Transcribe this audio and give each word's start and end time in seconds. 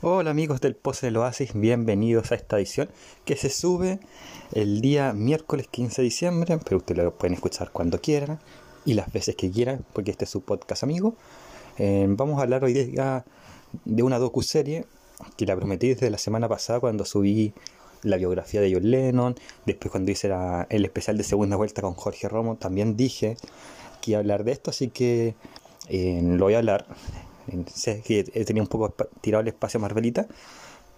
Hola 0.00 0.30
amigos 0.30 0.60
del 0.60 0.76
Pozo 0.76 1.06
del 1.06 1.16
Oasis, 1.16 1.54
bienvenidos 1.54 2.30
a 2.30 2.36
esta 2.36 2.56
edición 2.56 2.88
que 3.24 3.34
se 3.34 3.50
sube 3.50 3.98
el 4.52 4.80
día 4.80 5.12
miércoles 5.12 5.66
15 5.66 6.02
de 6.02 6.04
diciembre, 6.04 6.58
pero 6.62 6.76
ustedes 6.76 7.02
lo 7.02 7.18
pueden 7.18 7.34
escuchar 7.34 7.72
cuando 7.72 8.00
quieran 8.00 8.38
y 8.84 8.94
las 8.94 9.12
veces 9.12 9.34
que 9.34 9.50
quieran, 9.50 9.84
porque 9.92 10.12
este 10.12 10.24
es 10.24 10.30
su 10.30 10.42
podcast 10.42 10.84
amigo. 10.84 11.16
Eh, 11.78 12.06
vamos 12.10 12.38
a 12.38 12.42
hablar 12.42 12.62
hoy 12.62 12.74
día 12.74 13.24
de 13.84 14.02
una 14.04 14.20
docu-serie 14.20 14.84
que 15.36 15.46
la 15.46 15.56
prometí 15.56 15.88
desde 15.88 16.10
la 16.10 16.18
semana 16.18 16.48
pasada 16.48 16.78
cuando 16.78 17.04
subí 17.04 17.52
la 18.04 18.18
biografía 18.18 18.60
de 18.60 18.72
John 18.72 18.88
Lennon, 18.88 19.34
después 19.66 19.90
cuando 19.90 20.12
hice 20.12 20.30
el 20.68 20.84
especial 20.84 21.18
de 21.18 21.24
segunda 21.24 21.56
vuelta 21.56 21.82
con 21.82 21.94
Jorge 21.94 22.28
Romo, 22.28 22.54
también 22.54 22.96
dije 22.96 23.36
que 24.00 24.12
iba 24.12 24.18
a 24.18 24.20
hablar 24.20 24.44
de 24.44 24.52
esto, 24.52 24.70
así 24.70 24.90
que 24.90 25.34
eh, 25.88 26.20
lo 26.22 26.44
voy 26.44 26.54
a 26.54 26.58
hablar 26.58 26.86
sé 27.72 28.02
que 28.02 28.24
tenido 28.24 28.62
un 28.62 28.68
poco 28.68 28.94
tirado 29.20 29.42
el 29.42 29.48
espacio 29.48 29.80
Marvelita, 29.80 30.26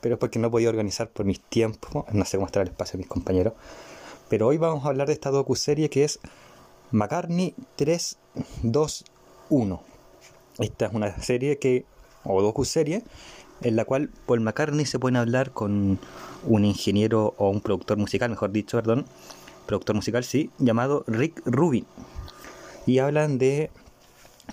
pero 0.00 0.14
es 0.14 0.18
porque 0.18 0.38
no 0.38 0.50
podido 0.50 0.70
organizar 0.70 1.10
por 1.10 1.26
mis 1.26 1.40
tiempos, 1.40 2.04
no 2.12 2.24
sé 2.24 2.36
cómo 2.36 2.46
estará 2.46 2.62
el 2.62 2.70
espacio 2.70 2.92
de 2.92 2.98
mis 2.98 3.08
compañeros. 3.08 3.54
Pero 4.28 4.46
hoy 4.46 4.58
vamos 4.58 4.84
a 4.84 4.88
hablar 4.88 5.08
de 5.08 5.12
esta 5.12 5.30
docu-serie 5.30 5.90
que 5.90 6.04
es 6.04 6.20
McCartney 6.92 7.54
321. 7.76 9.82
Esta 10.58 10.86
es 10.86 10.92
una 10.92 11.20
serie 11.20 11.58
que, 11.58 11.84
o 12.24 12.42
docu-serie, 12.42 13.02
en 13.62 13.76
la 13.76 13.84
cual 13.84 14.10
Paul 14.26 14.40
McCartney 14.40 14.86
se 14.86 14.98
pone 14.98 15.18
a 15.18 15.22
hablar 15.22 15.52
con 15.52 15.98
un 16.46 16.64
ingeniero 16.64 17.34
o 17.38 17.50
un 17.50 17.60
productor 17.60 17.98
musical, 17.98 18.30
mejor 18.30 18.52
dicho, 18.52 18.78
perdón, 18.78 19.06
productor 19.66 19.96
musical, 19.96 20.24
sí, 20.24 20.50
llamado 20.58 21.04
Rick 21.06 21.42
Rubin. 21.44 21.86
Y 22.86 22.98
hablan 22.98 23.38
de 23.38 23.70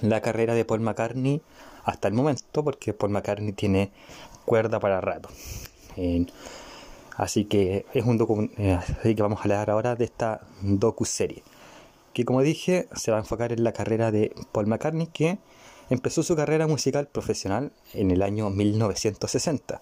la 0.01 0.21
carrera 0.21 0.53
de 0.53 0.65
Paul 0.65 0.81
McCartney 0.81 1.41
hasta 1.87 2.09
el 2.09 2.13
momento, 2.13 2.63
porque 2.63 2.93
Paul 2.93 3.13
McCartney 3.13 3.53
tiene 3.53 3.91
cuerda 4.45 4.79
para 4.79 4.99
rato. 4.99 5.29
así 7.15 7.45
que 7.45 7.85
es 7.93 8.05
un 8.05 8.51
eh, 8.57 8.73
así 8.73 9.15
que 9.15 9.21
vamos 9.21 9.39
a 9.39 9.43
hablar 9.43 9.69
ahora 9.69 9.95
de 9.95 10.05
esta 10.05 10.41
docu 10.61 11.05
serie 11.05 11.43
que 12.13 12.25
como 12.25 12.43
dije 12.43 12.87
se 12.95 13.09
va 13.09 13.17
a 13.17 13.21
enfocar 13.21 13.51
en 13.51 13.63
la 13.63 13.71
carrera 13.71 14.11
de 14.11 14.35
Paul 14.51 14.67
McCartney 14.67 15.07
que 15.07 15.39
empezó 15.89 16.21
su 16.21 16.35
carrera 16.35 16.67
musical 16.67 17.07
profesional 17.07 17.71
en 17.93 18.11
el 18.11 18.21
año 18.21 18.49
1960 18.49 19.81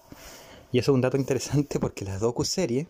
y 0.72 0.78
eso 0.78 0.92
es 0.92 0.94
un 0.94 1.02
dato 1.02 1.18
interesante 1.18 1.78
porque 1.78 2.04
la 2.04 2.18
docu 2.18 2.44
serie 2.44 2.86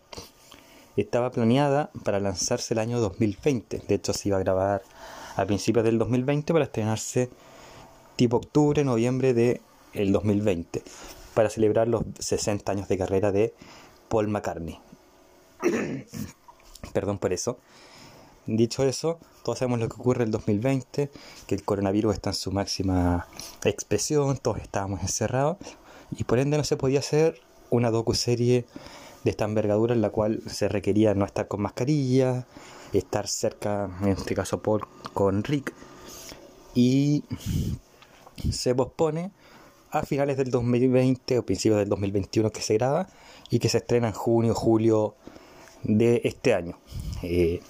estaba 0.95 1.31
planeada 1.31 1.91
para 2.05 2.19
lanzarse 2.19 2.73
el 2.73 2.79
año 2.79 2.99
2020 2.99 3.83
de 3.87 3.95
hecho 3.95 4.13
se 4.13 4.29
iba 4.29 4.37
a 4.37 4.41
grabar 4.41 4.83
a 5.35 5.45
principios 5.45 5.83
del 5.83 5.97
2020 5.97 6.53
para 6.53 6.65
estrenarse 6.65 7.29
tipo 8.17 8.37
octubre, 8.37 8.83
noviembre 8.83 9.33
de 9.33 9.61
el 9.93 10.11
2020 10.11 10.83
para 11.33 11.49
celebrar 11.49 11.87
los 11.87 12.03
60 12.19 12.69
años 12.71 12.87
de 12.87 12.97
carrera 12.97 13.31
de 13.31 13.53
Paul 14.09 14.27
McCartney. 14.27 14.79
Perdón 16.93 17.19
por 17.19 17.31
eso. 17.31 17.57
Dicho 18.47 18.83
eso, 18.83 19.19
todos 19.43 19.59
sabemos 19.59 19.79
lo 19.79 19.89
que 19.89 19.95
ocurre 19.95 20.23
el 20.23 20.31
2020, 20.31 21.11
que 21.45 21.55
el 21.55 21.63
coronavirus 21.63 22.15
está 22.15 22.29
en 22.29 22.35
su 22.35 22.51
máxima 22.51 23.27
expresión, 23.65 24.37
todos 24.37 24.59
estábamos 24.59 25.01
encerrados 25.01 25.57
y 26.11 26.23
por 26.23 26.39
ende 26.39 26.57
no 26.57 26.63
se 26.63 26.77
podía 26.77 26.99
hacer 26.99 27.41
una 27.69 27.91
docu-serie 27.91 28.65
de 29.25 29.29
esta 29.29 29.43
envergadura 29.43 29.93
en 29.93 30.01
la 30.01 30.11
cual 30.11 30.41
se 30.47 30.69
requería 30.69 31.13
no 31.13 31.25
estar 31.25 31.49
con 31.49 31.61
mascarilla, 31.61 32.47
estar 32.93 33.27
cerca, 33.27 33.89
en 34.01 34.09
este 34.09 34.33
caso 34.33 34.61
Paul, 34.61 34.87
con 35.13 35.43
Rick 35.43 35.73
y 36.73 37.25
se 38.51 38.75
pospone 38.75 39.31
a 39.91 40.03
finales 40.03 40.37
del 40.37 40.51
2020 40.51 41.39
o 41.39 41.45
principios 41.45 41.79
del 41.79 41.89
2021 41.89 42.51
que 42.51 42.61
se 42.61 42.75
graba 42.75 43.07
y 43.49 43.59
que 43.59 43.69
se 43.69 43.77
estrena 43.77 44.07
en 44.07 44.13
junio, 44.13 44.53
julio 44.53 45.15
de 45.83 46.21
este 46.23 46.53
año. 46.53 46.77
Eh, 47.23 47.61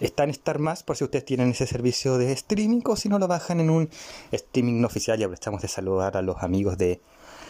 está 0.00 0.24
en 0.24 0.30
Star 0.30 0.58
Más 0.58 0.82
por 0.82 0.96
si 0.96 1.04
ustedes 1.04 1.24
tienen 1.24 1.50
ese 1.50 1.66
servicio 1.66 2.18
de 2.18 2.32
streaming 2.32 2.82
o 2.84 2.96
si 2.96 3.08
no 3.08 3.18
lo 3.18 3.26
bajan 3.28 3.60
en 3.60 3.70
un 3.70 3.90
streaming 4.30 4.84
oficial. 4.84 5.18
Y 5.20 5.24
aprovechamos 5.24 5.62
de 5.62 5.68
saludar 5.68 6.16
a 6.16 6.22
los 6.22 6.42
amigos 6.42 6.78
de 6.78 7.00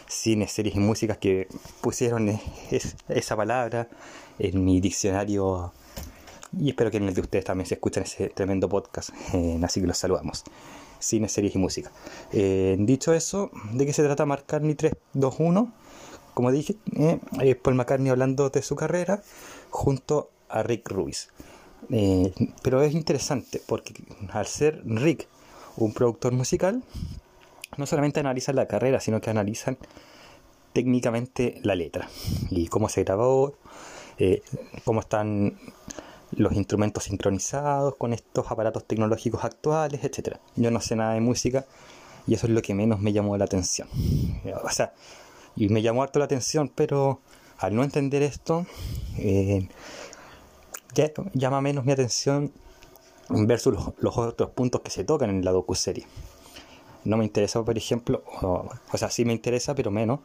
cine, 0.08 0.48
series 0.48 0.74
y 0.76 0.80
músicas 0.80 1.18
que 1.18 1.48
pusieron 1.80 2.40
esa 3.08 3.36
palabra 3.36 3.88
en 4.38 4.64
mi 4.64 4.80
diccionario. 4.80 5.72
Y 6.58 6.70
espero 6.70 6.90
que 6.90 6.96
en 6.96 7.08
el 7.08 7.14
de 7.14 7.20
ustedes 7.20 7.44
también 7.44 7.66
se 7.66 7.74
escuchen 7.74 8.04
ese 8.04 8.30
tremendo 8.30 8.68
podcast. 8.68 9.10
Eh, 9.34 9.60
así 9.62 9.80
que 9.82 9.86
los 9.86 9.98
saludamos 9.98 10.44
cine, 10.98 11.28
series 11.28 11.54
y 11.54 11.58
música. 11.58 11.92
Eh, 12.32 12.76
dicho 12.78 13.12
eso, 13.12 13.50
¿de 13.72 13.86
qué 13.86 13.92
se 13.92 14.02
trata 14.02 14.26
McCartney 14.26 14.74
321? 14.74 15.72
Como 16.34 16.52
dije, 16.52 16.76
eh, 16.96 17.18
es 17.40 17.56
Paul 17.56 17.76
McCartney 17.76 18.10
hablando 18.10 18.50
de 18.50 18.62
su 18.62 18.76
carrera 18.76 19.22
junto 19.70 20.30
a 20.48 20.62
Rick 20.62 20.88
Ruiz. 20.90 21.30
Eh, 21.90 22.32
pero 22.62 22.82
es 22.82 22.92
interesante 22.92 23.62
porque 23.66 23.94
al 24.30 24.46
ser 24.46 24.82
Rick 24.84 25.28
un 25.76 25.92
productor 25.92 26.32
musical, 26.32 26.82
no 27.76 27.86
solamente 27.86 28.20
analizan 28.20 28.56
la 28.56 28.66
carrera, 28.66 29.00
sino 29.00 29.20
que 29.20 29.30
analizan 29.30 29.78
técnicamente 30.72 31.60
la 31.62 31.74
letra 31.74 32.08
y 32.50 32.66
cómo 32.68 32.88
se 32.88 33.04
grabó, 33.04 33.54
cómo 34.84 35.00
están 35.00 35.56
los 36.32 36.52
instrumentos 36.52 37.04
sincronizados 37.04 37.96
con 37.96 38.12
estos 38.12 38.50
aparatos 38.50 38.84
tecnológicos 38.84 39.44
actuales, 39.44 40.04
etc. 40.04 40.36
Yo 40.56 40.70
no 40.70 40.80
sé 40.80 40.96
nada 40.96 41.14
de 41.14 41.20
música 41.20 41.64
y 42.26 42.34
eso 42.34 42.46
es 42.46 42.52
lo 42.52 42.62
que 42.62 42.74
menos 42.74 43.00
me 43.00 43.12
llamó 43.12 43.36
la 43.36 43.46
atención. 43.46 43.88
O 44.62 44.70
sea, 44.70 44.92
y 45.56 45.68
me 45.68 45.82
llamó 45.82 46.02
harto 46.02 46.18
la 46.18 46.26
atención, 46.26 46.70
pero 46.74 47.20
al 47.58 47.74
no 47.74 47.82
entender 47.82 48.22
esto, 48.22 48.66
eh, 49.16 49.68
llama 51.32 51.60
menos 51.60 51.84
mi 51.84 51.92
atención 51.92 52.52
versus 53.28 53.92
los, 53.98 54.18
otros 54.18 54.50
puntos 54.50 54.80
que 54.82 54.90
se 54.90 55.04
tocan 55.04 55.30
en 55.30 55.44
la 55.44 55.52
docu-serie. 55.52 56.06
No 57.04 57.16
me 57.16 57.24
interesa, 57.24 57.64
por 57.64 57.76
ejemplo, 57.78 58.22
o, 58.42 58.68
o 58.92 58.98
sea, 58.98 59.10
sí 59.10 59.24
me 59.24 59.32
interesa, 59.32 59.74
pero 59.74 59.90
menos, 59.90 60.20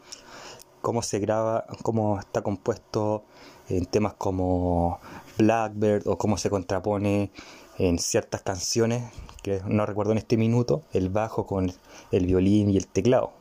cómo 0.82 1.02
se 1.02 1.20
graba, 1.20 1.66
cómo 1.82 2.20
está 2.20 2.42
compuesto 2.42 3.24
en 3.70 3.86
temas 3.86 4.14
como 4.16 5.00
Blackbird 5.38 6.08
o 6.08 6.18
cómo 6.18 6.38
se 6.38 6.50
contrapone 6.50 7.32
en 7.78 8.00
ciertas 8.00 8.42
canciones, 8.42 9.04
que 9.42 9.62
no 9.66 9.86
recuerdo 9.86 10.12
en 10.12 10.20
este 10.20 10.38
minuto, 10.38 10.84
el 10.94 11.10
bajo 11.10 11.46
con 11.46 11.72
el 12.12 12.26
violín 12.26 12.70
y 12.70 12.78
el 12.78 12.88
teclado. 12.88 13.32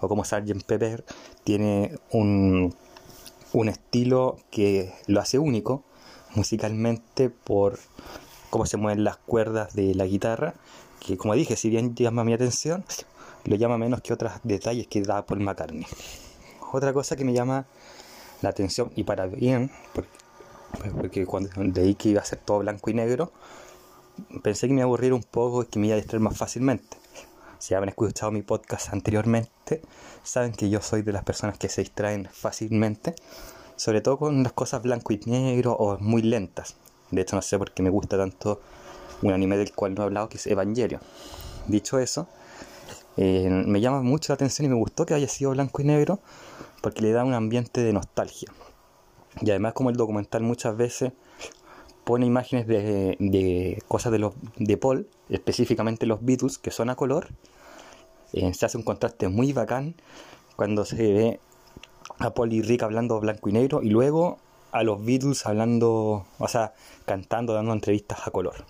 O 0.00 0.08
como 0.08 0.24
Sgt. 0.24 0.64
Pepper 0.66 1.04
tiene 1.44 1.98
un, 2.10 2.74
un 3.52 3.68
estilo 3.68 4.38
que 4.50 4.92
lo 5.06 5.20
hace 5.20 5.38
único 5.38 5.84
musicalmente 6.34 7.30
por 7.30 7.78
cómo 8.50 8.66
se 8.66 8.76
mueven 8.76 9.04
las 9.04 9.16
cuerdas 9.16 9.74
de 9.74 9.94
la 9.94 10.06
guitarra, 10.06 10.54
que 11.00 11.16
como 11.16 11.34
dije, 11.34 11.56
si 11.56 11.70
bien 11.70 11.94
llama 11.94 12.24
mi 12.24 12.34
atención, 12.34 12.84
lo 13.44 13.56
llama 13.56 13.78
menos 13.78 14.02
que 14.02 14.12
otros 14.12 14.32
detalles 14.44 14.86
que 14.86 15.02
da 15.02 15.26
Paul 15.26 15.40
McCartney. 15.40 15.86
Otra 16.72 16.92
cosa 16.92 17.16
que 17.16 17.24
me 17.24 17.32
llama 17.32 17.66
la 18.40 18.50
atención 18.50 18.90
y 18.94 19.04
para 19.04 19.26
bien, 19.26 19.70
porque, 19.94 20.21
cuando 21.26 21.50
leí 21.62 21.94
que 21.94 22.10
iba 22.10 22.20
a 22.20 22.24
ser 22.24 22.38
todo 22.38 22.60
blanco 22.60 22.90
y 22.90 22.94
negro, 22.94 23.32
pensé 24.42 24.68
que 24.68 24.74
me 24.74 24.82
aburriera 24.82 25.14
un 25.14 25.22
poco 25.22 25.62
y 25.62 25.66
que 25.66 25.78
me 25.78 25.86
iba 25.86 25.94
a 25.94 25.98
distraer 25.98 26.20
más 26.20 26.36
fácilmente. 26.36 26.96
Si 27.58 27.74
han 27.74 27.88
escuchado 27.88 28.32
mi 28.32 28.42
podcast 28.42 28.92
anteriormente, 28.92 29.82
saben 30.22 30.52
que 30.52 30.68
yo 30.68 30.80
soy 30.80 31.02
de 31.02 31.12
las 31.12 31.24
personas 31.24 31.58
que 31.58 31.68
se 31.68 31.82
distraen 31.82 32.28
fácilmente, 32.30 33.14
sobre 33.76 34.00
todo 34.00 34.18
con 34.18 34.42
las 34.42 34.52
cosas 34.52 34.82
blanco 34.82 35.12
y 35.12 35.20
negro 35.26 35.72
o 35.72 35.98
muy 35.98 36.22
lentas. 36.22 36.76
De 37.10 37.22
hecho, 37.22 37.36
no 37.36 37.42
sé 37.42 37.58
por 37.58 37.72
qué 37.72 37.82
me 37.82 37.90
gusta 37.90 38.16
tanto 38.16 38.60
un 39.22 39.32
anime 39.32 39.56
del 39.56 39.72
cual 39.72 39.94
no 39.94 40.02
he 40.02 40.04
hablado, 40.06 40.28
que 40.28 40.38
es 40.38 40.46
Evangelio. 40.46 41.00
Dicho 41.68 41.98
eso, 41.98 42.26
eh, 43.16 43.48
me 43.48 43.80
llama 43.80 44.02
mucho 44.02 44.32
la 44.32 44.34
atención 44.34 44.66
y 44.66 44.68
me 44.68 44.74
gustó 44.74 45.06
que 45.06 45.14
haya 45.14 45.28
sido 45.28 45.52
blanco 45.52 45.82
y 45.82 45.84
negro 45.84 46.18
porque 46.80 47.02
le 47.02 47.12
da 47.12 47.24
un 47.24 47.34
ambiente 47.34 47.82
de 47.82 47.92
nostalgia. 47.92 48.50
Y 49.40 49.50
además 49.50 49.72
como 49.72 49.90
el 49.90 49.96
documental 49.96 50.42
muchas 50.42 50.76
veces 50.76 51.12
pone 52.04 52.26
imágenes 52.26 52.66
de, 52.66 53.82
cosas 53.88 54.12
de, 54.12 54.18
los, 54.18 54.34
de 54.56 54.76
Paul, 54.76 55.08
específicamente 55.28 56.06
los 56.06 56.24
Beatles, 56.24 56.58
que 56.58 56.70
son 56.70 56.90
a 56.90 56.96
color, 56.96 57.28
eh, 58.32 58.52
se 58.54 58.66
hace 58.66 58.76
un 58.76 58.82
contraste 58.82 59.28
muy 59.28 59.52
bacán 59.52 59.94
cuando 60.56 60.84
se 60.84 60.96
ve 60.96 61.40
a 62.18 62.34
Paul 62.34 62.52
y 62.52 62.62
Rick 62.62 62.82
hablando 62.82 63.20
blanco 63.20 63.48
y 63.48 63.52
negro 63.52 63.82
y 63.82 63.90
luego 63.90 64.38
a 64.72 64.82
los 64.82 65.04
Beatles 65.04 65.46
hablando, 65.46 66.26
o 66.38 66.48
sea, 66.48 66.74
cantando, 67.04 67.52
dando 67.52 67.72
entrevistas 67.72 68.26
a 68.26 68.30
color. 68.30 68.64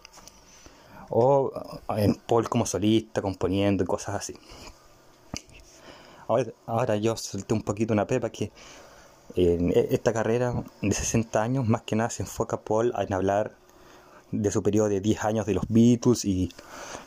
O 1.10 1.52
en 1.96 2.14
Paul 2.14 2.48
como 2.48 2.66
solista, 2.66 3.22
componiendo 3.22 3.84
y 3.84 3.86
cosas 3.86 4.16
así. 4.16 4.34
Ahora, 6.66 6.96
yo 6.96 7.16
solté 7.16 7.54
un 7.54 7.62
poquito 7.62 7.92
una 7.92 8.06
pepa 8.06 8.30
que 8.30 8.50
en 9.36 9.70
e, 9.70 9.88
esta 9.90 10.12
carrera 10.12 10.64
de 10.80 10.92
60 10.92 11.42
años 11.42 11.68
más 11.68 11.82
que 11.82 11.96
nada 11.96 12.10
se 12.10 12.22
enfoca 12.22 12.60
Paul 12.60 12.92
en 12.98 13.12
hablar 13.12 13.54
de 14.30 14.50
su 14.50 14.62
periodo 14.62 14.88
de 14.88 15.00
10 15.00 15.24
años 15.24 15.46
de 15.46 15.54
los 15.54 15.64
Beatles 15.68 16.24
y 16.24 16.50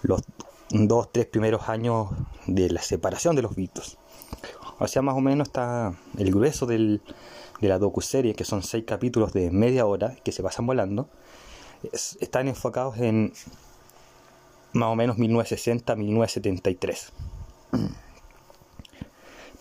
los 0.03 0.21
2, 0.69 1.11
3 1.11 1.25
primeros 1.27 1.69
años 1.69 2.09
de 2.47 2.69
la 2.69 2.81
separación 2.81 3.35
de 3.35 3.41
los 3.41 3.55
Beatles. 3.55 3.97
O 4.79 4.87
sea, 4.87 5.01
más 5.01 5.15
o 5.15 5.21
menos 5.21 5.47
está 5.47 5.93
el 6.17 6.31
grueso 6.31 6.65
del, 6.65 7.01
de 7.61 7.67
la 7.67 7.79
docuserie, 7.79 8.35
que 8.35 8.43
son 8.43 8.63
seis 8.63 8.83
capítulos 8.85 9.33
de 9.33 9.51
media 9.51 9.85
hora 9.85 10.15
que 10.23 10.31
se 10.31 10.43
pasan 10.43 10.67
volando, 10.67 11.09
están 12.19 12.47
enfocados 12.47 12.97
en 12.97 13.33
más 14.73 14.89
o 14.89 14.95
menos 14.95 15.17
1960-1973. 15.17 17.09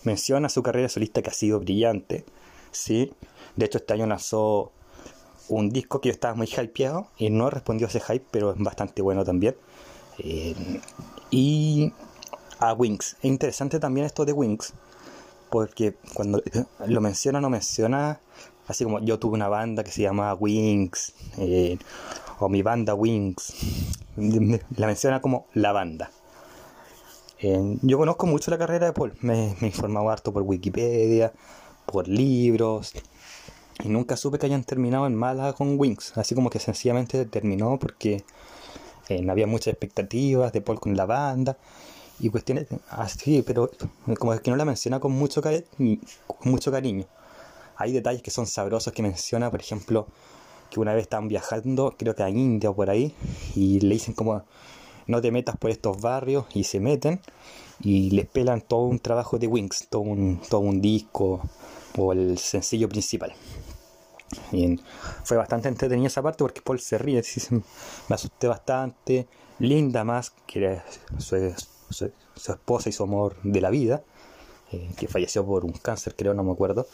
Menciona 0.03 0.49
su 0.49 0.61
carrera 0.61 0.89
solista 0.89 1.21
que 1.21 1.29
ha 1.29 1.33
sido 1.33 1.59
brillante, 1.59 2.25
¿sí? 2.77 3.13
De 3.55 3.65
hecho, 3.65 3.77
este 3.77 3.93
año 3.93 4.05
lanzó 4.07 4.71
un 5.47 5.69
disco 5.69 6.01
que 6.01 6.09
yo 6.09 6.13
estaba 6.13 6.33
muy 6.33 6.47
hypeado 6.47 7.07
y 7.17 7.29
no 7.29 7.49
respondió 7.49 7.87
a 7.87 7.89
ese 7.89 7.99
hype, 7.99 8.25
pero 8.31 8.51
es 8.51 8.57
bastante 8.57 9.01
bueno 9.01 9.23
también. 9.23 9.55
Eh, 10.19 10.55
y 11.29 11.93
a 12.59 12.73
Wings. 12.73 13.17
Es 13.19 13.25
interesante 13.25 13.79
también 13.79 14.05
esto 14.05 14.25
de 14.25 14.33
Wings, 14.33 14.73
porque 15.49 15.95
cuando 16.13 16.41
lo 16.87 17.01
menciona, 17.01 17.41
no 17.41 17.49
menciona 17.49 18.19
así 18.67 18.83
como 18.83 18.99
yo 18.99 19.19
tuve 19.19 19.35
una 19.35 19.47
banda 19.47 19.83
que 19.83 19.91
se 19.91 20.01
llamaba 20.01 20.33
Wings, 20.35 21.13
eh, 21.37 21.77
o 22.39 22.49
mi 22.49 22.61
banda 22.61 22.93
Wings. 22.93 23.53
La 24.77 24.87
menciona 24.87 25.21
como 25.21 25.47
la 25.53 25.71
banda. 25.73 26.09
Eh, 27.39 27.77
yo 27.81 27.97
conozco 27.97 28.27
mucho 28.27 28.49
la 28.49 28.57
carrera 28.57 28.87
de 28.87 28.93
Paul, 28.93 29.13
me, 29.19 29.55
me 29.59 29.67
he 29.67 29.71
informado 29.71 30.09
harto 30.09 30.31
por 30.31 30.43
Wikipedia, 30.43 31.33
por 31.85 32.07
libros, 32.07 32.93
y 33.83 33.89
nunca 33.89 34.15
supe 34.17 34.39
que 34.39 34.45
hayan 34.45 34.63
terminado 34.63 35.05
en 35.07 35.15
mala 35.15 35.53
con 35.53 35.79
Wings, 35.79 36.17
así 36.17 36.33
como 36.35 36.49
que 36.49 36.59
sencillamente 36.59 37.25
terminó 37.25 37.77
porque 37.77 38.23
eh, 39.09 39.21
no 39.21 39.31
había 39.31 39.47
muchas 39.47 39.67
expectativas 39.73 40.53
de 40.53 40.61
Paul 40.61 40.79
con 40.79 40.95
la 40.95 41.05
banda 41.05 41.57
y 42.19 42.29
cuestiones 42.29 42.67
así, 42.89 43.43
pero 43.45 43.69
como 44.17 44.33
es 44.33 44.41
que 44.41 44.49
no 44.49 44.57
la 44.57 44.65
menciona 44.65 44.99
con 44.99 45.11
mucho, 45.11 45.41
con 45.41 46.51
mucho 46.51 46.71
cariño. 46.71 47.05
Hay 47.77 47.91
detalles 47.91 48.21
que 48.21 48.31
son 48.31 48.47
sabrosos 48.47 48.93
que 48.93 49.03
menciona, 49.03 49.51
por 49.51 49.59
ejemplo, 49.59 50.07
que 50.71 50.79
una 50.79 50.93
vez 50.93 51.03
estaban 51.03 51.27
viajando, 51.27 51.93
creo 51.97 52.15
que 52.15 52.23
a 52.23 52.29
India 52.29 52.69
o 52.69 52.75
por 52.75 52.89
ahí, 52.89 53.13
y 53.55 53.81
le 53.81 53.95
dicen 53.95 54.13
como 54.13 54.43
no 55.07 55.21
te 55.21 55.31
metas 55.31 55.57
por 55.57 55.69
estos 55.69 56.01
barrios 56.01 56.45
y 56.53 56.63
se 56.63 56.79
meten 56.79 57.19
y 57.81 58.11
les 58.11 58.25
pelan 58.25 58.61
todo 58.61 58.85
un 58.85 58.99
trabajo 58.99 59.37
de 59.37 59.47
Wings, 59.47 59.87
todo 59.89 60.01
un, 60.01 60.41
todo 60.49 60.61
un 60.61 60.81
disco 60.81 61.41
o 61.97 62.13
el 62.13 62.37
sencillo 62.37 62.89
principal. 62.89 63.33
Y 64.51 64.79
fue 65.23 65.37
bastante 65.37 65.69
entretenida 65.69 66.07
esa 66.07 66.21
parte 66.21 66.39
porque 66.39 66.61
Paul 66.61 66.79
se 66.79 66.97
ríe, 66.97 67.21
me 67.51 68.15
asusté 68.15 68.47
bastante, 68.47 69.27
linda 69.59 70.03
más 70.03 70.31
que 70.45 70.81
su, 71.17 71.35
esposa 71.35 72.89
y 72.89 72.91
su 72.91 73.03
amor 73.03 73.35
de 73.43 73.61
la 73.61 73.69
vida, 73.69 74.03
eh, 74.71 74.89
que 74.97 75.07
falleció 75.07 75.45
por 75.45 75.63
un 75.63 75.73
cáncer 75.73 76.15
creo, 76.15 76.33
no 76.33 76.43
me 76.43 76.51
acuerdo, 76.51 76.87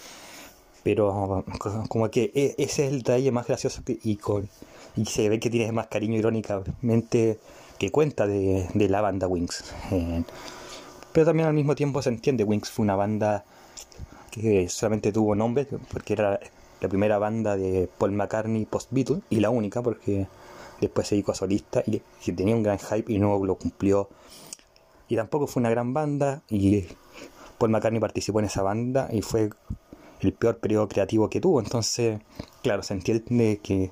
pero 0.84 1.46
como 1.88 2.10
que 2.10 2.32
e, 2.36 2.56
ese 2.58 2.86
es 2.86 2.92
el 2.92 3.00
detalle 3.00 3.32
más 3.32 3.48
gracioso 3.48 3.82
y, 3.86 4.18
con, 4.18 4.50
y 4.96 5.06
se 5.06 5.30
ve 5.30 5.40
que 5.40 5.50
tiene 5.50 5.72
más 5.72 5.88
cariño 5.88 6.18
irónicamente 6.18 7.40
que 7.78 7.92
cuenta 7.92 8.28
de, 8.28 8.68
la 8.76 9.02
banda 9.02 9.28
Wings. 9.28 9.64
Pero 11.14 11.26
también 11.26 11.48
al 11.48 11.54
mismo 11.54 11.76
tiempo 11.76 12.02
se 12.02 12.10
entiende, 12.10 12.44
Wings 12.44 12.70
fue 12.70 12.84
una 12.84 12.96
banda 12.96 13.44
que 14.32 14.70
solamente 14.70 15.12
tuvo 15.12 15.36
nombre 15.36 15.68
porque 15.92 16.14
era 16.14 16.40
la 16.80 16.90
primera 16.90 17.20
banda 17.20 17.58
de 17.58 17.90
Paul 17.98 18.14
McCartney 18.14 18.66
post-Beatles 18.66 19.22
y 19.30 19.40
la 19.40 19.50
única 19.50 19.82
porque 19.82 20.28
después 20.80 21.08
se 21.08 21.16
dedicó 21.16 21.34
a 21.34 21.36
solista 21.36 21.84
y, 21.86 22.02
tenía 22.32 22.56
un 22.56 22.64
gran 22.64 22.80
hype 22.80 23.12
y 23.12 23.20
no 23.20 23.44
lo 23.46 23.56
cumplió. 23.56 24.10
Y 25.08 25.16
tampoco 25.16 25.48
fue 25.48 25.60
una 25.60 25.70
gran 25.70 25.94
banda 25.94 26.42
y 26.50 26.86
Paul 27.58 27.72
McCartney 27.72 28.00
participó 28.00 28.40
en 28.40 28.46
esa 28.46 28.64
banda 28.64 29.10
y 29.12 29.22
fue 29.22 29.50
el 30.22 30.34
peor 30.34 30.58
periodo 30.58 30.88
creativo 30.88 31.30
que 31.30 31.42
tuvo. 31.42 31.60
Entonces, 31.60 32.20
claro, 32.64 32.82
se 32.84 32.94
entiende 32.94 33.60
que 33.62 33.92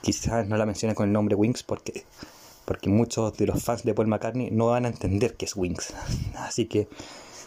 quizás 0.00 0.48
no 0.48 0.56
la 0.56 0.66
mencione 0.66 0.94
con 0.94 1.06
el 1.06 1.12
nombre 1.12 1.36
Wings 1.36 1.62
porque 1.62 2.04
porque 2.66 2.90
muchos 2.90 3.36
de 3.38 3.46
los 3.46 3.62
fans 3.62 3.84
de 3.84 3.94
Paul 3.94 4.08
McCartney 4.08 4.50
no 4.50 4.66
van 4.66 4.84
a 4.84 4.88
entender 4.88 5.36
qué 5.36 5.46
es 5.46 5.56
Wings. 5.56 5.94
Así 6.36 6.66
que, 6.66 6.88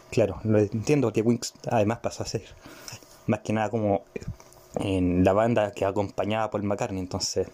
claro, 0.09 0.39
lo 0.43 0.57
entiendo 0.57 1.13
que 1.13 1.21
Wings 1.21 1.53
además 1.69 1.99
pasó 1.99 2.23
a 2.23 2.25
ser 2.25 2.43
más 3.27 3.41
que 3.41 3.53
nada 3.53 3.69
como 3.69 4.05
en 4.75 5.23
la 5.23 5.33
banda 5.33 5.71
que 5.71 5.85
acompañaba 5.85 6.45
a 6.45 6.49
Paul 6.49 6.63
McCartney. 6.63 6.99
Entonces, 6.99 7.47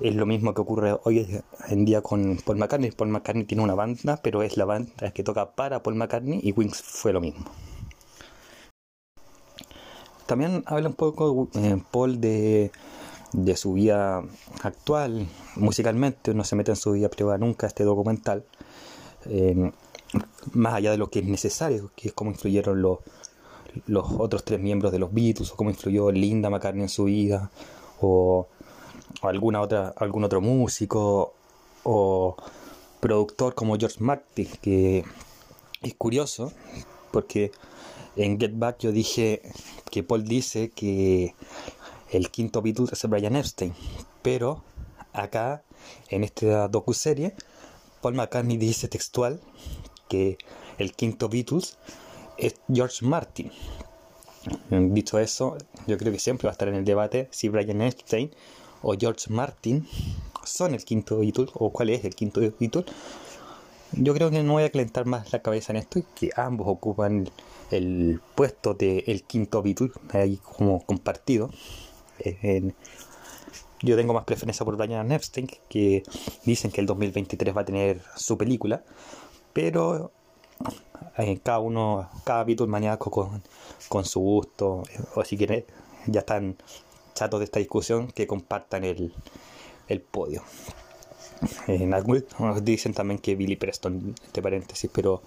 es 0.00 0.14
lo 0.14 0.26
mismo 0.26 0.52
que 0.52 0.60
ocurre 0.60 0.98
hoy 1.04 1.40
en 1.68 1.84
día 1.84 2.02
con 2.02 2.36
Paul 2.44 2.58
McCartney. 2.58 2.90
Paul 2.90 3.10
McCartney 3.10 3.44
tiene 3.44 3.62
una 3.62 3.74
banda, 3.74 4.20
pero 4.22 4.42
es 4.42 4.56
la 4.56 4.64
banda 4.64 5.10
que 5.12 5.22
toca 5.22 5.52
para 5.52 5.82
Paul 5.82 5.94
McCartney 5.96 6.40
y 6.42 6.52
Wings 6.52 6.82
fue 6.82 7.12
lo 7.12 7.20
mismo. 7.20 7.46
También 10.26 10.64
habla 10.66 10.88
un 10.88 10.94
poco 10.94 11.48
eh, 11.54 11.80
Paul 11.92 12.20
de 12.20 12.72
de 13.32 13.56
su 13.56 13.74
vida 13.74 14.22
actual, 14.62 15.26
musicalmente, 15.56 16.34
no 16.34 16.44
se 16.44 16.56
mete 16.56 16.72
en 16.72 16.76
su 16.76 16.92
vida 16.92 17.08
privada 17.08 17.38
nunca 17.38 17.66
este 17.66 17.84
documental, 17.84 18.44
em, 19.26 19.72
más 20.52 20.74
allá 20.74 20.90
de 20.90 20.98
lo 20.98 21.10
que 21.10 21.20
es 21.20 21.26
necesario, 21.26 21.90
que 21.96 22.08
es 22.08 22.14
cómo 22.14 22.30
influyeron 22.30 22.80
los, 22.80 22.98
los 23.86 24.06
otros 24.18 24.44
tres 24.44 24.60
miembros 24.60 24.92
de 24.92 24.98
los 24.98 25.12
Beatles, 25.12 25.52
o 25.52 25.56
cómo 25.56 25.70
influyó 25.70 26.10
Linda 26.10 26.50
McCartney 26.50 26.82
en 26.82 26.88
su 26.88 27.04
vida, 27.04 27.50
o, 28.00 28.46
alguna 29.22 29.60
otra, 29.60 29.94
algún 29.96 30.24
otro 30.24 30.40
músico, 30.40 31.34
o 31.82 32.36
productor 33.00 33.54
como 33.54 33.76
George 33.76 33.98
Martin, 34.00 34.48
que 34.60 35.04
es 35.82 35.94
curioso, 35.94 36.52
porque 37.10 37.52
en 38.16 38.40
Get 38.40 38.52
Back 38.54 38.78
yo 38.80 38.92
dije 38.92 39.42
que 39.90 40.02
Paul 40.02 40.24
dice 40.24 40.70
que 40.70 41.34
el 42.10 42.30
quinto 42.30 42.62
Beatles 42.62 42.92
es 42.92 43.08
Brian 43.08 43.36
Epstein. 43.36 43.74
Pero 44.22 44.64
acá, 45.12 45.62
en 46.08 46.24
esta 46.24 46.68
docu-serie, 46.68 47.34
Paul 48.00 48.14
McCartney 48.14 48.56
dice 48.56 48.88
textual 48.88 49.40
que 50.08 50.38
el 50.78 50.92
quinto 50.92 51.28
Beatles 51.28 51.78
es 52.38 52.56
George 52.72 53.04
Martin. 53.04 53.50
Dicho 54.70 55.18
eso, 55.18 55.56
yo 55.86 55.98
creo 55.98 56.12
que 56.12 56.18
siempre 56.18 56.46
va 56.46 56.50
a 56.50 56.52
estar 56.52 56.68
en 56.68 56.76
el 56.76 56.84
debate 56.84 57.28
si 57.32 57.48
Brian 57.48 57.82
Epstein 57.82 58.30
o 58.82 58.94
George 58.98 59.30
Martin 59.30 59.86
son 60.44 60.74
el 60.74 60.84
quinto 60.84 61.18
Beatles 61.18 61.50
o 61.54 61.70
cuál 61.70 61.90
es 61.90 62.04
el 62.04 62.14
quinto 62.14 62.40
Beatles. 62.40 62.86
Yo 63.92 64.14
creo 64.14 64.30
que 64.30 64.42
no 64.42 64.54
voy 64.54 64.64
a 64.64 64.70
calentar 64.70 65.06
más 65.06 65.32
la 65.32 65.42
cabeza 65.42 65.72
en 65.72 65.78
esto 65.78 66.02
que 66.14 66.30
ambos 66.36 66.66
ocupan 66.68 67.28
el, 67.70 68.20
puesto 68.34 68.74
de 68.74 69.04
el 69.06 69.22
quinto 69.22 69.62
Beatles 69.62 69.92
ahí 70.12 70.36
como 70.36 70.84
compartido 70.84 71.50
yo 73.82 73.96
tengo 73.96 74.14
más 74.14 74.24
preferencia 74.24 74.64
por 74.64 74.76
Brian 74.76 75.12
Epstein, 75.12 75.48
que 75.68 76.02
dicen 76.44 76.70
que 76.70 76.80
el 76.80 76.86
2023 76.86 77.56
va 77.56 77.60
a 77.62 77.64
tener 77.64 78.02
su 78.16 78.36
película, 78.38 78.82
pero 79.52 80.10
eh, 81.18 81.38
cada 81.42 81.58
uno, 81.58 82.08
cada 82.24 82.44
Beatle 82.44 82.66
maníaco 82.66 83.10
con, 83.10 83.42
con 83.88 84.04
su 84.04 84.20
gusto, 84.20 84.82
o 85.14 85.24
si 85.24 85.36
quieren, 85.36 85.64
ya 86.06 86.20
están 86.20 86.56
chatos 87.14 87.40
de 87.40 87.44
esta 87.44 87.58
discusión, 87.58 88.08
que 88.08 88.26
compartan 88.26 88.84
el, 88.84 89.12
el 89.88 90.00
podio. 90.00 90.42
En 91.66 91.92
algunos 91.92 92.64
dicen 92.64 92.94
también 92.94 93.18
que 93.18 93.34
Billy 93.34 93.56
Preston, 93.56 94.14
entre 94.24 94.42
paréntesis, 94.42 94.90
pero 94.92 95.22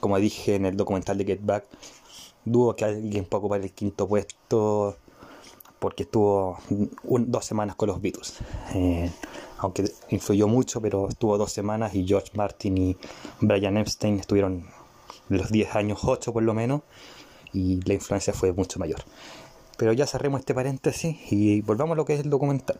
como 0.00 0.18
dije 0.18 0.54
en 0.54 0.66
el 0.66 0.76
documental 0.76 1.18
de 1.18 1.24
Get 1.24 1.40
Back, 1.42 1.64
dudo 2.44 2.76
que 2.76 2.84
alguien 2.84 3.24
pueda 3.24 3.40
ocupar 3.40 3.60
el 3.60 3.72
quinto 3.72 4.06
puesto 4.06 4.96
porque 5.82 6.04
estuvo 6.04 6.58
dos 7.10 7.44
semanas 7.44 7.74
con 7.74 7.88
los 7.88 8.00
Beatles. 8.00 8.38
Eh, 8.72 9.10
aunque 9.58 9.90
influyó 10.10 10.46
mucho, 10.46 10.80
pero 10.80 11.08
estuvo 11.08 11.36
dos 11.36 11.50
semanas 11.50 11.92
y 11.96 12.06
George 12.06 12.30
Martin 12.34 12.78
y 12.78 12.96
Brian 13.40 13.76
Epstein 13.76 14.20
estuvieron 14.20 14.64
los 15.28 15.50
10 15.50 15.74
años 15.74 15.98
8 16.04 16.32
por 16.32 16.44
lo 16.44 16.54
menos 16.54 16.82
y 17.52 17.80
la 17.82 17.94
influencia 17.94 18.32
fue 18.32 18.52
mucho 18.52 18.78
mayor. 18.78 19.00
Pero 19.76 19.92
ya 19.92 20.06
cerremos 20.06 20.38
este 20.38 20.54
paréntesis 20.54 21.16
y 21.32 21.62
volvamos 21.62 21.94
a 21.94 21.96
lo 21.96 22.04
que 22.04 22.14
es 22.14 22.20
el 22.20 22.30
documental. 22.30 22.78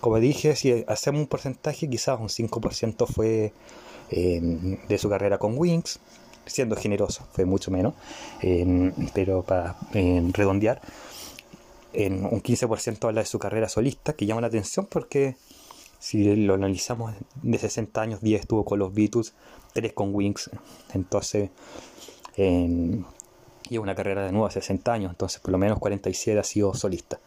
como 0.00 0.20
dije, 0.20 0.54
si 0.54 0.84
hacemos 0.86 1.22
un 1.22 1.26
porcentaje, 1.26 1.90
quizás 1.90 2.20
un 2.20 2.28
5% 2.28 3.06
fue 3.08 3.52
eh, 4.12 4.78
de 4.88 4.98
su 4.98 5.08
carrera 5.08 5.38
con 5.38 5.58
Wings, 5.58 5.98
siendo 6.48 6.76
generoso, 6.76 7.26
fue 7.32 7.44
mucho 7.44 7.70
menos, 7.70 7.94
eh, 8.42 8.92
pero 9.14 9.42
para 9.42 9.76
redondear, 9.92 10.80
en 11.92 12.24
un 12.24 12.42
15% 12.42 13.08
habla 13.08 13.22
de 13.22 13.26
su 13.26 13.38
carrera 13.38 13.68
solista, 13.68 14.12
que 14.12 14.26
llama 14.26 14.40
la 14.40 14.48
atención 14.48 14.86
porque 14.86 15.36
si 15.98 16.36
lo 16.36 16.54
analizamos, 16.54 17.14
de 17.42 17.58
60 17.58 18.00
años, 18.00 18.20
10 18.20 18.42
estuvo 18.42 18.64
con 18.64 18.78
los 18.78 18.94
Beatles, 18.94 19.34
3 19.72 19.92
con 19.92 20.14
Wings, 20.14 20.50
entonces, 20.94 21.50
y 22.36 23.78
una 23.78 23.94
carrera 23.94 24.24
de 24.24 24.32
nuevo 24.32 24.46
a 24.46 24.50
60 24.50 24.92
años, 24.92 25.10
entonces 25.10 25.40
por 25.40 25.50
lo 25.50 25.58
menos 25.58 25.78
47 25.78 26.38
ha 26.38 26.44
sido 26.44 26.74
solista. 26.74 27.18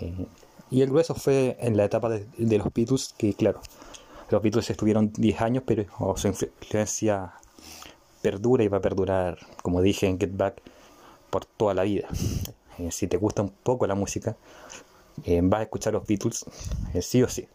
Eh, 0.00 0.26
y 0.70 0.82
el 0.82 0.90
grueso 0.90 1.14
fue 1.14 1.56
en 1.60 1.76
la 1.76 1.84
etapa 1.84 2.08
de, 2.08 2.58
los 2.58 2.72
Beatles, 2.72 3.14
que 3.16 3.34
claro, 3.34 3.60
los 4.30 4.42
Beatles 4.42 4.68
estuvieron 4.70 5.12
10 5.12 5.40
años, 5.40 5.62
pero 5.66 5.84
su 6.16 6.28
influencia 6.28 7.34
perdura 8.24 8.64
y 8.64 8.68
va 8.68 8.78
a 8.78 8.80
perdurar, 8.80 9.36
como 9.60 9.82
dije 9.82 10.06
en 10.06 10.18
Get 10.18 10.34
Back, 10.34 10.62
por 11.28 11.44
toda 11.44 11.74
la 11.74 11.82
vida. 11.82 12.08
Eh, 12.78 12.90
si 12.90 13.06
te 13.06 13.18
gusta 13.18 13.42
un 13.42 13.50
poco 13.50 13.86
la 13.86 13.94
música, 13.94 14.36
eh, 15.24 15.40
vas 15.44 15.60
a 15.60 15.62
escuchar 15.62 15.92
los 15.92 16.04
Beatles, 16.06 16.44
eh, 16.92 17.02
sí 17.02 17.22
o 17.22 17.28
sí. 17.28 17.46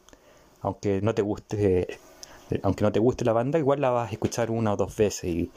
Aunque 0.62 1.02
no 1.02 1.14
te 1.14 1.24
guste, 1.24 2.00
aunque 2.64 2.84
no 2.84 2.92
te 2.94 3.00
guste 3.00 3.26
la 3.26 3.34
banda, 3.34 3.60
igual 3.60 3.82
la 3.82 3.90
vas 3.90 4.10
a 4.10 4.14
escuchar 4.14 4.50
una 4.50 4.72
o 4.72 4.78
dos 4.78 4.96
veces. 4.96 5.26
Y 5.26 5.52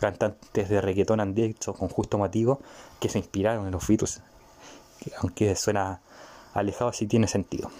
cantantes 0.00 0.70
de 0.70 0.80
reggaetón 0.80 1.20
han 1.20 1.34
dicho 1.34 1.74
con 1.74 1.88
justo 1.88 2.16
motivo 2.16 2.60
que 2.98 3.10
se 3.10 3.18
inspiraron 3.18 3.66
en 3.66 3.72
los 3.72 3.86
Beatles. 3.86 4.22
Aunque 5.18 5.54
suena 5.54 6.00
alejado, 6.54 6.92
sí 6.94 7.06
tiene 7.06 7.26
sentido. 7.26 7.70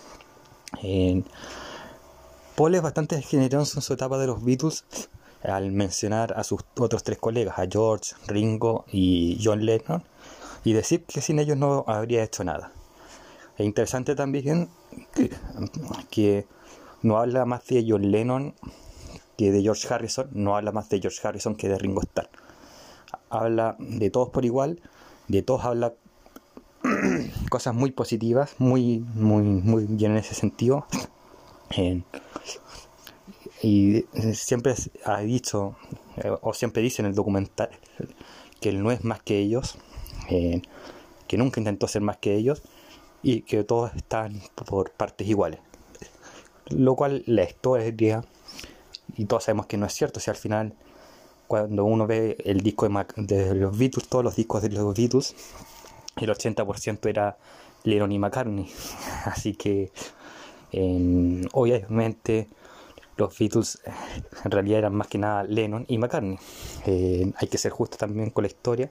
Paul 2.57 2.75
es 2.75 2.83
bastante 2.83 3.23
generoso 3.23 3.79
en 3.79 3.83
su 3.83 3.95
etapa 3.95 4.19
de 4.19 4.27
los 4.27 4.45
Beatles 4.45 4.85
al 5.45 5.73
mencionar 5.73 6.35
a 6.37 6.45
sus 6.45 6.65
otros 6.79 7.05
tres 7.05 7.19
colegas, 7.19 7.59
a 7.59 7.67
George, 7.71 8.15
Ringo 8.27 8.85
y 8.91 9.39
John 9.43 9.65
Lennon, 9.65 10.03
y 10.65 10.73
decir 10.73 11.05
que 11.05 11.21
sin 11.21 11.39
ellos 11.39 11.57
no 11.57 11.85
habría 11.87 12.23
hecho 12.23 12.45
nada. 12.45 12.73
Es 13.57 13.67
interesante 13.67 14.15
también 14.15 14.69
que, 16.11 16.47
no 17.03 17.19
habla 17.19 17.45
más 17.45 17.67
de 17.67 17.85
John 17.87 18.11
Lennon 18.11 18.55
que 19.37 19.53
de 19.53 19.63
George 19.63 19.93
Harrison, 19.93 20.29
no 20.33 20.57
habla 20.57 20.73
más 20.73 20.89
de 20.89 21.01
George 21.01 21.27
Harrison 21.27 21.55
que 21.55 21.69
de 21.69 21.79
Ringo 21.79 22.01
Starr. 22.03 22.31
Habla 23.31 23.77
de 23.79 24.11
todos 24.11 24.31
por 24.31 24.45
igual, 24.45 24.81
de 25.29 25.43
todos 25.43 25.65
habla 25.65 25.95
cosas 27.51 27.75
muy 27.75 27.91
positivas, 27.93 28.55
muy, 28.59 29.01
muy, 29.15 29.43
muy 29.43 29.85
bien 29.87 30.13
en 30.13 30.19
ese 30.19 30.35
sentido. 30.35 30.87
Y 33.65 34.05
siempre 34.35 34.75
ha 35.07 35.21
dicho, 35.21 35.75
eh, 36.19 36.31
o 36.43 36.53
siempre 36.53 36.83
dice 36.83 37.01
en 37.01 37.07
el 37.07 37.15
documental, 37.15 37.71
que 38.61 38.69
él 38.69 38.83
no 38.83 38.91
es 38.91 39.05
más 39.05 39.23
que 39.23 39.39
ellos, 39.39 39.79
que 40.29 41.39
nunca 41.39 41.61
intentó 41.61 41.89
ser 41.89 42.03
más 42.03 42.19
que 42.19 42.35
ellos 42.35 42.63
y 43.23 43.41
que 43.41 43.65
todos 43.65 43.95
están 43.97 44.43
por 44.67 44.91
partes 44.91 45.27
iguales. 45.27 45.61
Lo 46.67 46.95
cual 46.95 47.23
la 47.27 47.45
historia, 47.45 48.23
y 49.17 49.25
todos 49.25 49.45
sabemos 49.45 49.65
que 49.65 49.79
no 49.79 49.87
es 49.87 49.95
cierto, 49.95 50.21
si 50.21 50.29
al 50.29 50.37
final 50.37 50.75
cuando 51.49 51.87
uno 51.87 52.07
ve 52.07 52.37
el 52.45 52.61
disco 52.61 52.87
de, 53.17 53.55
los 53.55 53.79
Beatles, 53.79 54.09
todos 54.09 54.25
los 54.25 54.37
discos 54.37 54.61
de 54.61 54.69
los 54.69 54.95
Beatles, 54.95 55.35
el 56.21 56.29
80% 56.29 57.09
era 57.09 57.39
Lennon 57.85 58.13
y 58.13 58.19
McCartney. 58.19 58.71
Así 59.25 59.55
que 59.55 59.91
obviamente 61.53 62.49
los 63.17 63.39
Beatles 63.39 63.81
en 64.45 64.51
realidad 64.51 64.79
eran 64.79 64.95
más 64.95 65.09
que 65.09 65.19
nada 65.19 65.45
Lennon 65.45 65.85
y 65.89 65.99
McCartney. 65.99 66.39
Eh, 66.87 67.33
hay 67.37 67.49
que 67.49 67.59
ser 67.59 67.73
justo 67.73 67.97
también 67.97 68.31
con 68.31 68.43
la 68.43 68.49
historia. 68.49 68.91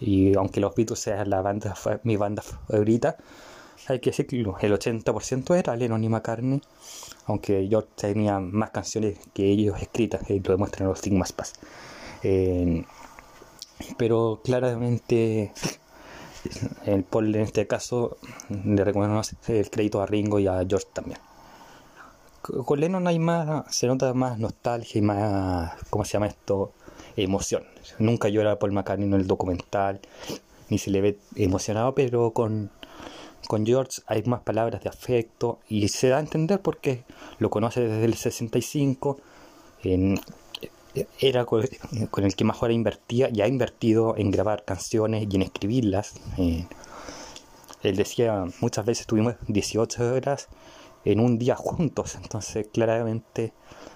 Y 0.00 0.34
aunque 0.36 0.60
los 0.60 0.74
Beatles 0.74 0.98
sean 0.98 1.30
la 1.30 1.42
banda, 1.42 1.74
mi 2.02 2.16
banda 2.16 2.42
favorita, 2.42 3.16
hay 3.88 4.00
que 4.00 4.10
decir 4.10 4.26
que 4.26 4.36
el 4.36 4.46
80% 4.46 5.56
era 5.56 5.76
Lennon 5.76 6.02
y 6.02 6.08
McCartney, 6.08 6.60
aunque 7.26 7.68
yo 7.68 7.82
tenía 7.84 8.38
más 8.40 8.70
canciones 8.70 9.18
que 9.32 9.46
ellos 9.46 9.80
escritas, 9.80 10.28
y 10.30 10.40
lo 10.40 10.52
demuestran 10.52 10.88
los 10.88 11.00
Sigmas 11.00 11.32
Pass. 11.32 11.54
Eh, 12.22 12.84
pero 13.96 14.40
claramente 14.44 15.52
el 16.86 17.04
Paul 17.04 17.34
en 17.34 17.42
este 17.42 17.66
caso 17.66 18.16
le 18.48 18.84
recomiendo 18.84 19.20
el 19.48 19.70
crédito 19.70 20.02
a 20.02 20.06
Ringo 20.06 20.38
y 20.38 20.46
a 20.46 20.64
George 20.68 20.86
también. 20.92 21.18
Con 22.42 22.80
Lennon 22.80 23.06
hay 23.06 23.18
más, 23.18 23.74
se 23.74 23.86
nota 23.86 24.12
más 24.14 24.38
nostalgia 24.38 24.98
y 24.98 25.02
más, 25.02 25.72
¿cómo 25.90 26.04
se 26.04 26.14
llama 26.14 26.26
esto? 26.26 26.72
emoción. 27.16 27.64
Nunca 27.98 28.28
llora 28.28 28.58
Paul 28.58 28.72
McCartney 28.72 29.06
en 29.06 29.14
el 29.14 29.26
documental, 29.26 30.00
ni 30.68 30.78
se 30.78 30.90
le 30.90 31.00
ve 31.00 31.18
emocionado, 31.36 31.94
pero 31.94 32.30
con, 32.32 32.70
con 33.48 33.66
George 33.66 34.02
hay 34.06 34.22
más 34.24 34.40
palabras 34.40 34.82
de 34.82 34.88
afecto 34.88 35.58
y 35.68 35.88
se 35.88 36.08
da 36.08 36.18
a 36.18 36.20
entender 36.20 36.60
porque 36.60 37.04
lo 37.38 37.50
conoce 37.50 37.80
desde 37.80 38.04
el 38.04 38.14
65, 38.14 39.18
era 41.20 41.44
con, 41.44 41.62
el 41.62 42.36
que 42.36 42.44
más 42.44 42.62
hora 42.62 42.72
invertía 42.72 43.28
y 43.32 43.40
ha 43.40 43.48
invertido 43.48 44.14
en 44.16 44.30
grabar 44.30 44.64
canciones 44.64 45.26
y 45.28 45.36
en 45.36 45.42
escribirlas. 45.42 46.14
él 47.82 47.96
decía, 47.96 48.44
muchas 48.60 48.86
veces 48.86 49.06
tuvimos 49.06 49.34
18 49.48 50.14
horas 50.14 50.48
en 51.04 51.20
un 51.20 51.38
día 51.38 51.56
juntos, 51.56 52.14
entonces 52.22 52.68
claramente 52.72 53.52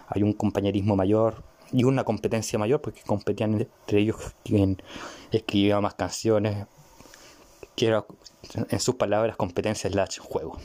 hay 0.09 0.23
un 0.23 0.33
compañerismo 0.33 0.97
mayor, 0.97 1.43
y 1.73 1.85
una 1.85 2.05
competencia 2.05 2.59
mayor 2.59 2.81
porque 2.81 3.03
competían 3.03 3.55
entre 3.61 4.01
ellos 4.01 4.17
quien 4.45 4.81
escribía 5.33 5.81
más 5.81 5.95
canciones 5.95 6.67
que 7.75 7.89
era 7.89 8.07
en 8.71 8.81
sus 8.81 8.95
palabras 8.95 9.37
competencia 9.37 9.91
slash 9.91 10.19
juego. 10.19 10.59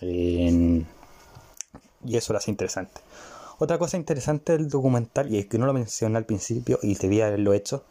Y 0.00 0.84
eso 2.12 2.32
lo 2.32 2.38
hace 2.38 2.50
interesante. 2.50 3.00
Otra 3.58 3.78
cosa 3.78 3.96
interesante 3.96 4.52
del 4.52 4.68
documental 4.68 5.32
y 5.32 5.38
es 5.38 5.46
que 5.46 5.58
no 5.58 5.66
lo 5.66 5.72
mencioné 5.72 6.18
al 6.18 6.26
principio 6.26 6.78
y 6.82 6.94
debía 6.96 7.28
haberlo 7.28 7.54
hecho 7.54 7.84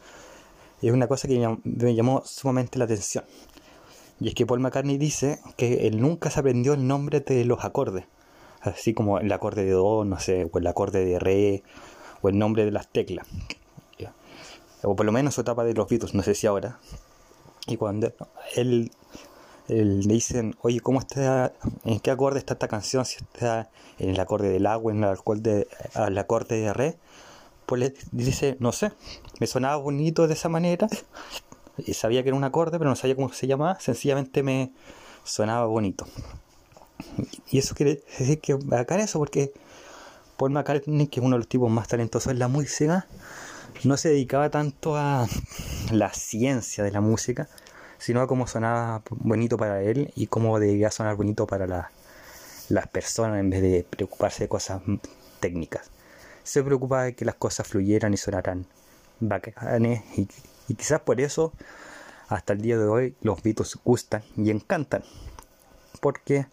es 0.82 0.92
una 0.92 1.08
cosa 1.08 1.28
que 1.28 1.58
me 1.64 1.96
llamó 1.96 2.22
sumamente 2.26 2.78
la 2.78 2.86
atención 2.86 3.24
y 4.24 4.30
es 4.30 4.36
que 4.36 4.46
Paul 4.46 4.62
McCartney 4.62 4.98
dice 4.98 5.40
que 5.58 5.88
él 5.88 6.02
nunca 6.02 6.30
se 6.32 6.40
aprendió 6.40 6.74
el 6.74 6.88
nombre 6.88 7.20
de 7.20 7.46
los 7.46 7.64
acordes 7.64 8.06
así 8.64 8.94
como 8.94 9.20
el 9.20 9.32
acorde 9.32 9.66
de 9.66 9.72
do 9.72 10.06
no 10.06 10.20
sé 10.20 10.50
o 10.52 10.58
el 10.58 10.68
acorde 10.68 11.06
de 11.06 11.20
re 11.20 11.64
o 12.22 12.30
el 12.30 12.38
nombre 12.38 12.66
de 12.66 12.72
las 12.72 12.88
teclas. 12.88 13.28
O 14.86 14.98
por 14.98 15.06
lo 15.06 15.14
menos 15.14 15.36
su 15.36 15.42
etapa 15.42 15.64
de 15.64 15.74
los 15.74 15.88
Beatles, 15.88 16.14
no 16.14 16.24
sé 16.24 16.36
si 16.36 16.46
ahora. 16.46 16.78
Y 17.68 17.78
cuando 17.78 18.12
él, 18.56 18.92
le 19.70 20.14
dicen, 20.14 20.58
oye, 20.62 20.82
¿cómo 20.82 21.00
está, 21.00 21.54
en 21.86 22.02
qué 22.02 22.12
acorde 22.12 22.40
está 22.40 22.56
esta 22.56 22.68
canción? 22.68 23.06
Si 23.06 23.16
está 23.16 23.70
en 23.98 24.10
el 24.10 24.20
acorde 24.20 24.50
del 24.50 24.66
agua, 24.66 24.92
en 24.92 25.06
el 25.06 25.12
acorde, 25.12 25.68
el 25.96 26.18
acorde 26.18 26.60
de 26.60 26.74
re. 26.74 26.98
Pues 27.66 27.80
le 27.80 27.94
dice, 28.12 28.58
no 28.60 28.74
sé, 28.74 28.92
me 29.40 29.48
sonaba 29.48 29.78
bonito 29.78 30.28
de 30.28 30.34
esa 30.34 30.50
manera. 30.50 30.90
Y 31.78 31.94
sabía 31.94 32.24
que 32.24 32.30
era 32.30 32.38
un 32.38 32.44
acorde, 32.44 32.78
pero 32.78 32.90
no 32.90 32.96
sabía 32.96 33.16
cómo 33.16 33.32
se 33.34 33.48
llamaba. 33.48 33.80
Sencillamente 33.80 34.44
me 34.44 34.72
sonaba 35.24 35.66
bonito. 35.66 36.06
Y 37.50 37.58
eso 37.60 37.76
quiere 37.76 38.04
decir 38.18 38.40
que 38.40 38.54
bacán 38.56 39.00
eso, 39.00 39.20
porque 39.20 39.54
Paul 40.38 40.52
McCartney, 40.52 41.08
que 41.08 41.20
es 41.20 41.26
uno 41.26 41.36
de 41.36 41.40
los 41.40 41.48
tipos 41.48 41.70
más 41.72 41.88
talentosos 41.88 42.32
en 42.32 42.40
la 42.40 42.48
música, 42.48 43.08
no 43.84 43.98
se 43.98 44.10
dedicaba 44.10 44.50
tanto 44.50 44.96
a 44.96 45.28
la 45.92 46.14
ciencia 46.14 46.84
de 46.84 46.92
la 46.92 47.02
música, 47.02 47.50
sino 47.98 48.22
a 48.22 48.28
cómo 48.28 48.48
sonaba 48.48 49.02
bonito 49.10 49.58
para 49.58 49.82
él 49.82 50.12
y 50.16 50.28
cómo 50.28 50.60
debía 50.60 50.92
sonar 50.92 51.16
bonito 51.16 51.48
para 51.48 51.90
las 52.70 52.88
personas 52.88 53.40
en 53.40 53.50
vez 53.50 53.62
de 53.62 53.86
preocuparse 53.90 54.44
de 54.44 54.50
cosas 54.50 54.82
técnicas. 55.40 55.90
Se 56.44 56.64
preocupaba 56.64 57.04
de 57.04 57.16
que 57.16 57.26
las 57.26 57.36
cosas 57.36 57.68
fluyeran 57.68 58.14
y 58.14 58.18
sonaran 58.18 58.66
bacanes 59.20 60.04
y, 60.18 60.28
y 60.68 60.76
quizás 60.76 61.02
por 61.02 61.20
eso 61.22 61.54
hasta 62.28 62.54
el 62.54 62.62
día 62.62 62.78
de 62.78 62.86
hoy 62.86 63.16
los 63.22 63.42
Beatles 63.44 63.78
gustan 63.84 64.24
y 64.38 64.50
encantan 64.50 65.04
porque 66.00 66.48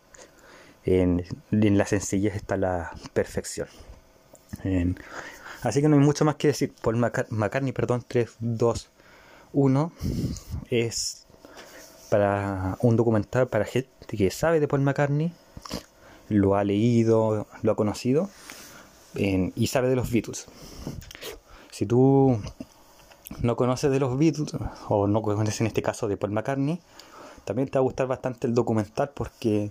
en, 0.84 1.24
la 1.50 1.86
sencillez 1.86 2.34
está 2.34 2.56
la 2.56 2.92
perfección. 3.12 3.68
así 5.62 5.82
que 5.82 5.88
no 5.88 5.96
hay 5.96 6.02
mucho 6.02 6.24
más 6.24 6.36
que 6.36 6.48
decir. 6.48 6.72
Paul 6.82 6.96
McCartney, 6.96 7.72
perdón, 7.72 8.04
3, 8.06 8.30
2, 8.40 8.90
1 9.52 9.92
es 10.70 11.26
para 12.10 12.76
un 12.80 12.96
documental 12.96 13.48
para 13.48 13.64
gente 13.64 14.16
que 14.16 14.30
sabe 14.30 14.60
de 14.60 14.68
Paul 14.68 14.82
McCartney, 14.82 15.32
lo 16.28 16.56
ha 16.56 16.64
leído, 16.64 17.46
lo 17.62 17.72
ha 17.72 17.76
conocido 17.76 18.28
y 19.14 19.66
sabe 19.66 19.88
de 19.88 19.96
los 19.96 20.10
Beatles. 20.10 20.46
Si 21.70 21.86
tú 21.86 22.40
no 23.40 23.56
conoces 23.56 23.90
de 23.90 24.00
los 24.00 24.18
Beatles, 24.18 24.52
o 24.88 25.06
no 25.06 25.22
conoces 25.22 25.60
en 25.60 25.66
este 25.66 25.82
caso 25.82 26.08
de 26.08 26.16
Paul 26.16 26.32
McCartney, 26.32 26.80
también 27.44 27.68
te 27.68 27.78
va 27.78 27.80
a 27.80 27.84
gustar 27.84 28.06
bastante 28.06 28.46
el 28.46 28.54
documental 28.54 29.10
porque 29.14 29.70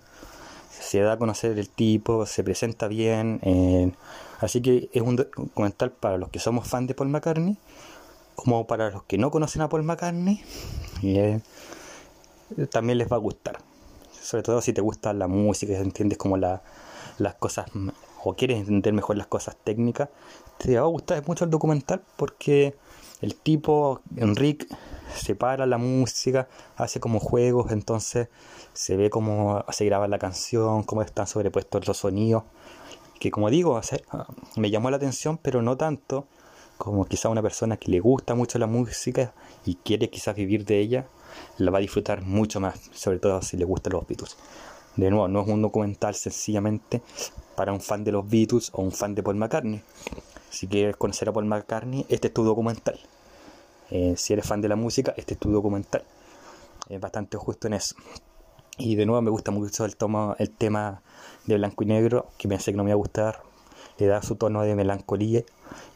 se 0.70 1.00
da 1.00 1.13
a 1.13 1.18
conocer 1.18 1.58
el 1.58 1.70
tipo, 1.70 2.25
se 2.25 2.44
presenta 2.44 2.88
bien. 2.88 3.39
Eh, 3.44 3.92
así 4.39 4.62
que 4.62 4.89
es 4.94 5.01
un 5.01 5.18
documental 5.18 5.92
para 5.92 6.18
los 6.18 6.30
que 6.30 6.39
somos 6.39 6.68
fans 6.68 6.88
de 6.88 6.96
Paul 6.96 7.10
McCartney, 7.10 7.58
como 8.36 8.66
para 8.66 8.89
los 8.89 9.04
que 9.04 9.18
no 9.18 9.32
conocen 9.32 9.62
a 9.62 9.70
Paul 9.70 9.84
McCartney. 9.84 10.42
Eh, 11.04 11.42
también 12.72 12.98
les 12.98 13.12
va 13.12 13.18
a 13.18 13.20
gustar. 13.20 13.60
Sobre 14.22 14.44
todo 14.44 14.62
si 14.62 14.74
te 14.74 14.82
gusta 14.82 15.13
la 15.13 15.28
música, 15.28 15.74
si 15.74 15.82
entiendes 15.82 16.18
como 16.18 16.38
la, 16.38 16.62
las 17.18 17.36
cosas, 17.36 17.68
o 18.24 18.34
quieres 18.34 18.60
entender 18.60 18.94
mejor 18.94 19.18
las 19.18 19.28
cosas 19.28 19.56
técnicas, 19.63 20.10
te 20.58 20.75
va 20.75 20.82
a 20.82 20.89
gustar 20.89 21.25
mucho 21.28 21.46
el 21.46 21.51
documental 21.51 22.01
porque 22.18 22.75
el 23.21 23.35
tipo, 23.35 24.01
Enrique, 24.15 24.67
separa 25.13 25.65
la 25.65 25.77
música, 25.77 26.47
hace 26.75 26.99
como 26.99 27.19
juegos, 27.19 27.71
entonces 27.71 28.29
se 28.73 28.95
ve 28.95 29.09
cómo 29.09 29.63
se 29.69 29.85
graba 29.85 30.07
la 30.07 30.19
canción, 30.19 30.83
cómo 30.83 31.01
están 31.01 31.27
sobrepuestos 31.27 31.88
los 31.88 31.97
sonidos, 31.97 32.43
que 33.19 33.31
como 33.31 33.49
digo, 33.49 33.79
me 34.55 34.71
llamó 34.71 34.89
la 34.89 34.97
atención, 34.97 35.38
pero 35.38 35.61
no 35.61 35.77
tanto 35.77 36.27
como 36.77 37.05
quizá 37.05 37.27
una 37.27 37.41
persona 37.41 37.75
que 37.75 37.91
le 37.91 37.99
gusta 37.99 38.35
mucho 38.35 38.57
la 38.57 38.67
música 38.67 39.33
y 39.65 39.75
quiere 39.75 40.09
quizás 40.09 40.35
vivir 40.35 40.63
de 40.63 40.79
ella, 40.79 41.05
la 41.57 41.71
va 41.71 41.79
a 41.79 41.81
disfrutar 41.81 42.21
mucho 42.21 42.61
más, 42.61 42.89
sobre 42.93 43.19
todo 43.19 43.41
si 43.41 43.57
le 43.57 43.65
gustan 43.65 43.93
los 43.93 44.07
Beatles. 44.07 44.38
De 44.95 45.09
nuevo, 45.09 45.27
no 45.27 45.41
es 45.41 45.47
un 45.47 45.61
documental 45.61 46.15
sencillamente 46.15 47.01
para 47.55 47.73
un 47.73 47.81
fan 47.81 48.05
de 48.05 48.13
los 48.13 48.27
Beatles 48.27 48.69
o 48.73 48.81
un 48.81 48.91
fan 48.93 49.13
de 49.13 49.23
Paul 49.23 49.35
McCartney. 49.35 49.81
Si 50.50 50.68
quieres 50.68 50.96
conocer 50.96 51.29
a 51.29 51.34
Paul 51.34 51.46
McCartney, 51.46 52.06
este 52.10 52.27
es 52.27 52.34
tu 52.34 52.44
documental. 52.44 53.00
Eh, 53.91 54.15
si 54.18 54.34
eres 54.34 54.46
fan 54.46 54.62
de 54.62 54.70
la 54.70 54.75
música, 54.75 55.13
este 55.18 55.34
es 55.34 55.39
tu 55.39 55.51
documental. 55.51 56.03
Es 56.89 57.00
bastante 57.00 57.38
justo 57.38 57.68
en 57.68 57.74
eso. 57.74 57.96
Y 58.77 58.96
de 58.96 59.06
nuevo 59.06 59.22
me 59.22 59.29
gusta 59.29 59.51
mucho 59.51 59.86
el, 59.86 59.96
tema 59.96 61.01
de 61.46 61.58
blanco 61.58 61.84
y 61.84 61.88
negro, 61.88 62.27
que 62.38 62.48
pensé 62.48 62.72
que 62.72 62.77
no 62.77 62.84
me 62.84 62.91
iba 62.91 62.96
a 62.96 62.98
gustar. 62.98 63.44
Le 63.98 64.08
da 64.08 64.22
su 64.22 64.36
tono 64.36 64.62
de 64.62 64.75
melancolía 64.75 65.44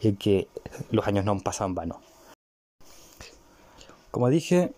y 0.00 0.12
que 0.14 0.48
los 0.90 1.06
años 1.06 1.24
no 1.24 1.32
han 1.32 1.40
pasado 1.40 1.68
en 1.68 1.74
vano. 1.74 2.00
Como 4.10 4.28
dije, 4.28 4.72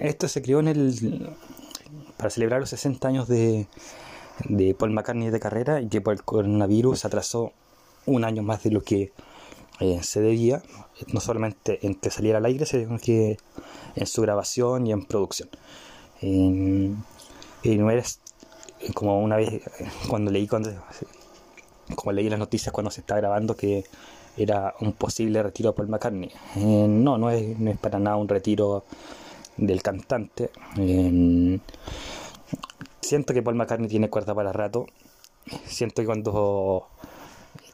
esto 0.00 0.28
se 0.28 0.42
creó 0.42 0.62
para 2.16 2.30
celebrar 2.30 2.60
los 2.60 2.70
60 2.70 3.08
años 3.08 3.28
de, 3.28 3.66
Paul 4.78 4.92
McCartney 4.92 5.30
de 5.30 5.40
carrera 5.40 5.80
y 5.80 5.88
que 5.88 6.00
por 6.00 6.14
el 6.14 6.22
coronavirus 6.22 7.04
atrasó 7.04 7.52
un 8.06 8.24
año 8.24 8.42
más 8.42 8.62
de 8.62 8.70
lo 8.70 8.82
que 8.82 9.12
eh, 9.80 10.00
se 10.02 10.20
debía, 10.20 10.62
no 11.12 11.20
solamente 11.20 11.84
en 11.86 11.94
que 11.94 12.10
saliera 12.10 12.38
al 12.38 12.44
aire, 12.44 12.66
sino 12.66 12.98
que 12.98 13.38
en 13.96 14.06
su 14.06 14.22
grabación 14.22 14.86
y 14.86 14.92
en 14.92 15.04
producción. 15.04 15.48
y 16.20 17.76
no 17.76 17.90
eres 17.90 18.20
como 18.94 19.20
una 19.22 19.36
vez 19.36 19.62
cuando 20.08 20.30
leí 20.30 20.46
cuando 20.46 20.70
como 21.96 22.12
leí 22.12 22.28
las 22.28 22.38
noticias 22.38 22.72
cuando 22.72 22.90
se 22.90 23.00
está 23.00 23.16
grabando 23.16 23.56
que 23.56 23.84
era 24.36 24.74
un 24.80 24.92
posible 24.92 25.42
retiro 25.42 25.70
de 25.70 25.76
Paul 25.76 25.88
McCartney. 25.88 26.30
Eh, 26.56 26.86
no, 26.88 27.18
no 27.18 27.30
es, 27.30 27.58
no 27.58 27.70
es 27.70 27.78
para 27.78 27.98
nada 27.98 28.16
un 28.16 28.28
retiro 28.28 28.84
del 29.56 29.82
cantante. 29.82 30.50
siento 33.00 33.34
que 33.34 33.42
Paul 33.42 33.56
McCartney 33.56 33.88
tiene 33.88 34.10
cuerda 34.10 34.34
para 34.34 34.52
rato. 34.52 34.86
Siento 35.66 36.02
que 36.02 36.06
cuando 36.06 36.88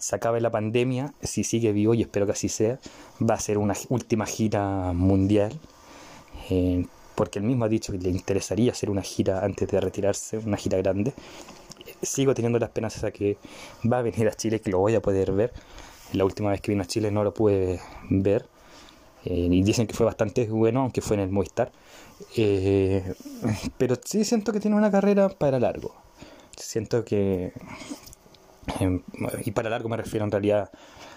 se 0.01 0.17
acabe 0.17 0.41
la 0.41 0.51
pandemia, 0.51 1.13
si 1.23 1.45
sigue 1.45 1.73
vivo, 1.73 1.95
y 1.95 2.03
espero 2.03 2.27
que 2.27 2.33
así 2.33 2.49
sea, 2.49 2.79
va 3.21 3.35
a 3.35 3.41
ser 3.41 3.59
una 3.59 3.75
última 3.91 4.27
gira 4.27 4.93
mundial. 4.93 5.53
Eh, 6.49 6.87
porque 7.15 7.39
él 7.39 7.45
mismo 7.45 7.67
ha 7.67 7.69
dicho 7.69 7.93
que 7.93 7.99
le 7.99 8.09
interesaría 8.09 8.73
hacer 8.73 8.89
una 8.89 9.03
gira 9.03 9.45
antes 9.45 9.69
de 9.69 9.79
retirarse, 9.79 10.39
una 10.39 10.57
gira 10.57 10.79
grande. 10.79 11.13
Sigo 12.03 12.35
teniendo 12.35 12.59
la 12.59 12.67
esperanza 12.67 13.07
de 13.07 13.13
que 13.13 13.37
va 13.91 13.99
a 13.99 14.03
venir 14.03 14.27
a 14.27 14.33
Chile, 14.33 14.61
que 14.61 14.71
lo 14.71 14.79
voy 14.79 14.95
a 14.95 15.03
poder 15.03 15.33
ver. 15.33 15.53
La 16.15 16.25
última 16.25 16.51
vez 16.51 16.63
que 16.63 16.73
vino 16.73 16.83
a 16.83 16.87
Chile 16.87 17.11
no 17.11 17.23
lo 17.23 17.35
pude 17.35 17.79
ver. 18.09 18.47
Eh, 19.27 19.49
y 19.51 19.63
dicen 19.63 19.87
que 19.87 19.93
fue 19.93 20.07
bastante 20.07 20.47
bueno, 20.49 20.81
aunque 20.81 21.03
fue 21.03 21.17
en 21.17 21.25
el 21.25 21.31
Movistar. 21.31 21.71
Eh, 22.39 23.13
pero 23.77 23.97
sí 24.03 24.25
siento 24.25 24.51
que 24.53 24.61
tiene 24.61 24.77
una 24.77 24.91
carrera 24.91 25.29
para 25.29 25.61
largo. 25.61 25.95
Siento 26.57 27.05
que. 27.05 27.53
Em, 28.79 29.03
y 29.45 29.51
para 29.51 29.71
largo 29.71 29.89
me 29.89 29.97
refiero 29.97 30.25
en 30.25 30.31
realidad 30.31 30.71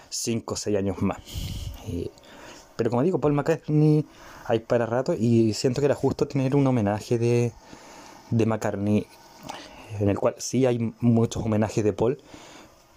5 0.08 0.54
o 0.54 0.56
6 0.56 0.76
años 0.76 1.02
más. 1.02 1.18
Pero 2.76 2.90
como 2.90 3.02
digo, 3.02 3.20
Paul 3.20 3.34
McCartney 3.34 4.04
hay 4.46 4.58
para 4.60 4.86
rato 4.86 5.14
y 5.14 5.54
siento 5.54 5.80
que 5.80 5.86
era 5.86 5.94
justo 5.94 6.26
tener 6.26 6.56
un 6.56 6.66
homenaje 6.66 7.18
de, 7.18 7.52
de 8.30 8.46
McCartney, 8.46 9.06
en 10.00 10.08
el 10.08 10.18
cual 10.18 10.34
sí 10.38 10.66
hay 10.66 10.92
muchos 11.00 11.44
homenajes 11.44 11.84
de 11.84 11.92
Paul, 11.92 12.18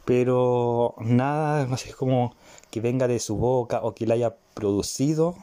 pero 0.06 0.96
nada, 1.00 1.66
no 1.66 1.78
sé, 1.78 1.94
como 1.94 2.34
que 2.72 2.82
venga 2.82 3.08
de 3.08 3.20
su 3.20 3.38
boca 3.38 3.82
o 3.84 3.94
que 3.94 4.08
la 4.08 4.16
haya 4.16 4.36
producido 4.54 5.36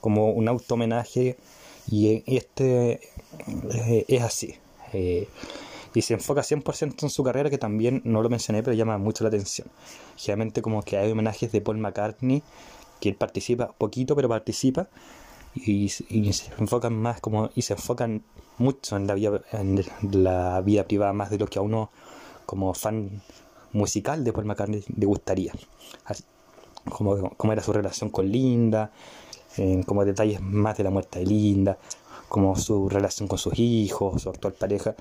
como 0.00 0.30
un 0.30 0.48
auto 0.48 0.74
homenaje 0.74 1.36
y 1.90 2.22
este 2.26 3.00
eh, 3.72 4.04
es 4.08 4.22
así. 4.22 4.54
Eh, 4.92 5.28
y 5.94 6.02
se 6.02 6.14
enfoca 6.14 6.42
100% 6.42 7.02
en 7.02 7.10
su 7.10 7.22
carrera, 7.24 7.50
que 7.50 7.58
también 7.58 8.02
no 8.04 8.22
lo 8.22 8.28
mencioné, 8.28 8.62
pero 8.62 8.74
llama 8.74 8.98
mucho 8.98 9.24
la 9.24 9.28
atención. 9.28 9.68
Generalmente 10.16 10.62
como 10.62 10.82
que 10.82 10.96
hay 10.96 11.10
homenajes 11.10 11.50
de 11.52 11.60
Paul 11.60 11.78
McCartney, 11.78 12.42
que 13.00 13.10
él 13.10 13.14
participa 13.14 13.72
poquito, 13.72 14.14
pero 14.16 14.28
participa, 14.28 14.88
y, 15.54 15.88
se 15.88 16.04
enfocan 16.58 16.94
más 16.94 17.20
como, 17.20 17.50
y 17.54 17.62
se 17.62 17.74
enfocan 17.74 18.22
mucho 18.58 18.96
en 18.96 19.06
la, 19.06 19.14
vida, 19.14 19.42
en 19.52 19.84
la 20.10 20.60
vida 20.60 20.84
privada, 20.84 21.12
más 21.12 21.30
de 21.30 21.38
lo 21.38 21.46
que 21.46 21.58
a 21.58 21.62
uno 21.62 21.90
como 22.46 22.74
fan 22.74 23.22
musical 23.72 24.24
de 24.24 24.32
Paul 24.32 24.46
McCartney 24.46 24.84
le 24.96 25.06
gustaría. 25.06 25.52
como, 26.90 27.30
como 27.30 27.52
era 27.52 27.62
su 27.62 27.72
relación 27.72 28.10
con 28.10 28.30
Linda, 28.30 28.90
como 29.86 30.04
detalles 30.04 30.40
más 30.40 30.76
de 30.76 30.84
la 30.84 30.90
muerte 30.90 31.18
de 31.20 31.26
Linda, 31.26 31.78
como 32.28 32.56
su 32.56 32.88
relación 32.88 33.28
con 33.28 33.38
sus 33.38 33.58
hijos, 33.58 34.22
su 34.22 34.28
actual 34.28 34.54
pareja. 34.54 34.94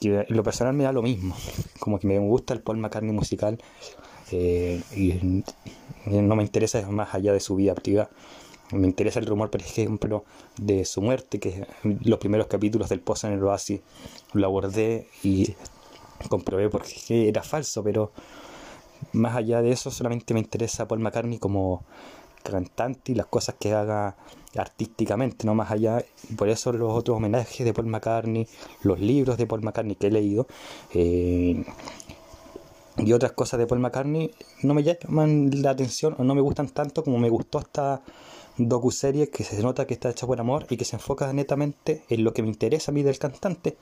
En 0.00 0.36
lo 0.36 0.42
personal 0.42 0.74
me 0.74 0.84
da 0.84 0.92
lo 0.92 1.02
mismo, 1.02 1.34
como 1.80 1.98
que 1.98 2.06
me 2.06 2.18
gusta 2.18 2.54
el 2.54 2.60
Paul 2.60 2.78
McCartney 2.78 3.12
musical 3.12 3.58
eh, 4.30 4.82
y 4.94 5.42
no 6.06 6.36
me 6.36 6.42
interesa 6.42 6.88
más 6.90 7.14
allá 7.14 7.32
de 7.32 7.40
su 7.40 7.56
vida 7.56 7.74
privada. 7.74 8.10
Me 8.72 8.88
interesa 8.88 9.20
el 9.20 9.26
rumor, 9.26 9.50
por 9.50 9.60
ejemplo, 9.60 10.24
de 10.56 10.84
su 10.84 11.00
muerte, 11.00 11.38
que 11.38 11.66
los 11.82 12.18
primeros 12.18 12.48
capítulos 12.48 12.88
del 12.88 13.00
Pozo 13.00 13.28
en 13.28 13.34
el 13.34 13.44
Oasis 13.44 13.80
lo 14.32 14.46
abordé 14.46 15.08
y 15.22 15.54
comprobé 16.28 16.68
porque 16.68 17.28
era 17.28 17.42
falso, 17.42 17.84
pero 17.84 18.10
más 19.12 19.36
allá 19.36 19.62
de 19.62 19.70
eso 19.70 19.90
solamente 19.90 20.34
me 20.34 20.40
interesa 20.40 20.88
Paul 20.88 21.00
McCartney 21.00 21.38
como 21.38 21.84
cantante 22.42 23.12
y 23.12 23.14
las 23.14 23.26
cosas 23.26 23.56
que 23.58 23.72
haga 23.72 24.16
artísticamente, 24.60 25.46
no 25.46 25.54
más 25.54 25.70
allá. 25.70 26.04
Por 26.36 26.48
eso 26.48 26.72
los 26.72 26.92
otros 26.92 27.16
homenajes 27.16 27.64
de 27.64 27.72
Paul 27.72 27.86
McCartney, 27.86 28.46
los 28.82 29.00
libros 29.00 29.38
de 29.38 29.46
Paul 29.46 29.62
McCartney 29.62 29.96
que 29.96 30.08
he 30.08 30.10
leído 30.10 30.46
eh, 30.94 31.64
y 32.98 33.12
otras 33.12 33.32
cosas 33.32 33.58
de 33.58 33.66
Paul 33.66 33.80
McCartney 33.80 34.30
no 34.62 34.74
me 34.74 34.82
llaman 34.82 35.50
la 35.62 35.70
atención 35.70 36.14
o 36.18 36.24
no 36.24 36.34
me 36.34 36.40
gustan 36.40 36.68
tanto 36.68 37.04
como 37.04 37.18
me 37.18 37.28
gustó 37.28 37.58
esta 37.58 38.02
docuserie 38.56 39.28
que 39.28 39.44
se 39.44 39.62
nota 39.62 39.86
que 39.86 39.94
está 39.94 40.10
hecha 40.10 40.26
por 40.26 40.40
amor 40.40 40.66
y 40.70 40.76
que 40.76 40.84
se 40.84 40.96
enfoca 40.96 41.30
netamente 41.32 42.04
en 42.08 42.24
lo 42.24 42.32
que 42.32 42.42
me 42.42 42.48
interesa 42.48 42.90
a 42.90 42.94
mí 42.94 43.02
del 43.02 43.18
cantante, 43.18 43.76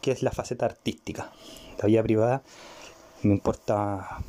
que 0.00 0.10
es 0.10 0.22
la 0.22 0.30
faceta 0.30 0.64
artística. 0.64 1.32
La 1.78 1.86
vida 1.86 2.02
privada 2.02 2.42
me 3.22 3.34
importa 3.34 4.22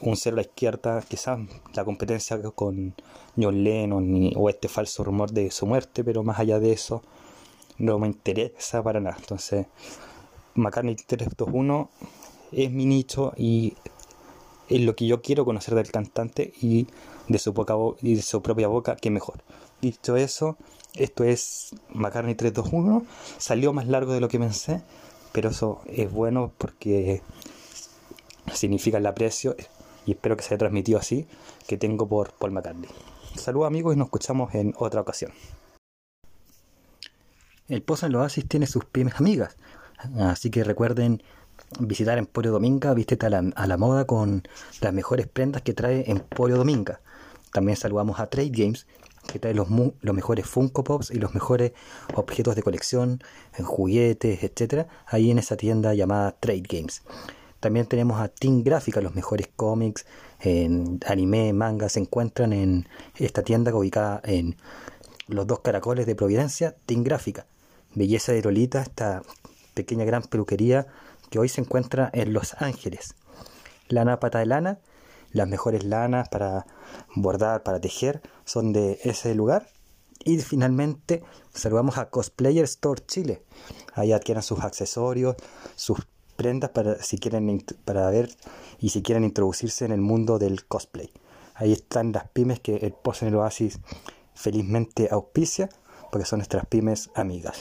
un 0.00 0.16
cero 0.16 0.34
a 0.34 0.38
la 0.38 0.42
izquierda, 0.42 1.02
quizás 1.02 1.38
la 1.74 1.84
competencia 1.84 2.40
con 2.54 2.94
John 3.36 3.62
Lennon 3.62 4.32
o 4.36 4.48
este 4.48 4.68
falso 4.68 5.04
rumor 5.04 5.30
de 5.32 5.50
su 5.50 5.66
muerte, 5.66 6.04
pero 6.04 6.22
más 6.22 6.38
allá 6.38 6.58
de 6.58 6.72
eso 6.72 7.02
no 7.78 7.98
me 7.98 8.06
interesa 8.06 8.82
para 8.82 9.00
nada. 9.00 9.16
Entonces, 9.18 9.66
McCartney 10.54 10.96
321 10.96 11.90
es 12.52 12.70
mi 12.70 12.86
nicho 12.86 13.32
y 13.36 13.74
es 14.68 14.80
lo 14.80 14.96
que 14.96 15.06
yo 15.06 15.22
quiero 15.22 15.44
conocer 15.44 15.74
del 15.74 15.90
cantante 15.90 16.52
y 16.60 16.86
de 17.28 17.38
su, 17.38 17.52
boca, 17.52 17.74
y 18.02 18.16
de 18.16 18.22
su 18.22 18.42
propia 18.42 18.68
boca, 18.68 18.96
que 18.96 19.10
mejor. 19.10 19.42
Dicho 19.80 20.16
eso, 20.16 20.56
esto 20.94 21.24
es 21.24 21.74
McCartney 21.90 22.34
321, 22.34 23.04
salió 23.38 23.72
más 23.72 23.86
largo 23.86 24.12
de 24.12 24.20
lo 24.20 24.28
que 24.28 24.38
pensé, 24.38 24.82
pero 25.32 25.50
eso 25.50 25.82
es 25.86 26.10
bueno 26.10 26.52
porque 26.56 27.22
significa 28.54 28.98
el 28.98 29.06
aprecio 29.06 29.54
y 30.06 30.12
espero 30.12 30.36
que 30.36 30.42
se 30.42 30.54
haya 30.54 30.58
transmitido 30.58 30.98
así 30.98 31.26
que 31.66 31.76
tengo 31.76 32.08
por 32.08 32.32
Paul 32.32 32.52
McCartney. 32.52 32.90
Saludos 33.34 33.66
amigos 33.66 33.94
y 33.94 33.98
nos 33.98 34.06
escuchamos 34.06 34.54
en 34.54 34.72
otra 34.78 35.00
ocasión. 35.00 35.32
El 37.68 37.82
Pozo 37.82 38.06
en 38.06 38.12
los 38.12 38.22
Oasis 38.22 38.46
tiene 38.48 38.66
sus 38.66 38.84
pymes 38.84 39.14
amigas, 39.16 39.56
así 40.18 40.50
que 40.50 40.62
recuerden 40.62 41.22
visitar 41.80 42.16
Emporio 42.16 42.52
Dominga, 42.52 42.94
vístete 42.94 43.26
a 43.26 43.30
la, 43.30 43.76
moda 43.76 44.06
con 44.06 44.44
las 44.80 44.92
mejores 44.92 45.26
prendas 45.26 45.62
que 45.62 45.72
trae 45.72 46.04
Emporio 46.08 46.56
Dominga. 46.56 47.00
También 47.52 47.76
saludamos 47.76 48.20
a 48.20 48.28
Trade 48.28 48.52
Games, 48.52 48.86
que 49.26 49.40
trae 49.40 49.52
los, 49.52 49.66
los 50.00 50.14
mejores 50.14 50.46
Funko 50.46 50.84
Pops 50.84 51.10
y 51.10 51.18
los 51.18 51.34
mejores 51.34 51.72
objetos 52.14 52.54
de 52.54 52.62
colección, 52.62 53.20
en 53.56 53.64
juguetes, 53.64 54.44
etcétera, 54.44 54.86
ahí 55.06 55.32
en 55.32 55.38
esa 55.38 55.56
tienda 55.56 55.92
llamada 55.94 56.36
Trade 56.38 56.62
Games. 56.68 57.02
También 57.66 57.86
tenemos 57.86 58.20
a 58.20 58.28
Team 58.28 58.62
Gráfica, 58.62 59.00
los 59.00 59.16
mejores 59.16 59.48
cómics, 59.56 60.06
en 60.38 61.00
anime, 61.04 61.52
manga, 61.52 61.88
se 61.88 61.98
encuentran 61.98 62.52
en 62.52 62.88
esta 63.16 63.42
tienda 63.42 63.74
ubicada 63.74 64.20
en 64.22 64.54
los 65.26 65.48
dos 65.48 65.62
caracoles 65.62 66.06
de 66.06 66.14
Providencia, 66.14 66.76
Team 66.86 67.02
Gráfica. 67.02 67.46
Belleza 67.92 68.30
de 68.30 68.40
Lolita, 68.40 68.82
esta 68.82 69.22
pequeña 69.74 70.04
gran 70.04 70.22
peluquería 70.22 70.86
que 71.28 71.40
hoy 71.40 71.48
se 71.48 71.60
encuentra 71.60 72.08
en 72.12 72.32
Los 72.32 72.54
Ángeles. 72.62 73.16
Lana 73.88 74.20
pata 74.20 74.38
de 74.38 74.46
lana, 74.46 74.78
las 75.32 75.48
mejores 75.48 75.82
lanas 75.82 76.28
para 76.28 76.66
bordar, 77.16 77.64
para 77.64 77.80
tejer, 77.80 78.22
son 78.44 78.72
de 78.72 79.00
ese 79.02 79.34
lugar. 79.34 79.66
Y 80.24 80.38
finalmente 80.38 81.24
saludamos 81.52 81.98
a 81.98 82.10
Cosplayer 82.10 82.62
Store 82.62 83.02
Chile. 83.04 83.42
Ahí 83.92 84.12
adquieran 84.12 84.44
sus 84.44 84.60
accesorios, 84.60 85.34
sus 85.74 86.06
prendas 86.36 86.70
para 86.70 87.02
si 87.02 87.18
quieren 87.18 87.64
para 87.84 88.08
ver 88.10 88.30
y 88.78 88.90
si 88.90 89.02
quieren 89.02 89.24
introducirse 89.24 89.84
en 89.84 89.92
el 89.92 90.00
mundo 90.00 90.38
del 90.38 90.64
cosplay. 90.64 91.10
Ahí 91.54 91.72
están 91.72 92.12
las 92.12 92.28
pymes 92.28 92.60
que 92.60 92.76
el 92.76 92.92
Pozo 92.92 93.24
en 93.24 93.32
el 93.32 93.38
Oasis 93.38 93.80
felizmente 94.34 95.08
auspicia, 95.10 95.68
porque 96.12 96.26
son 96.26 96.38
nuestras 96.38 96.66
pymes 96.66 97.10
amigas. 97.14 97.58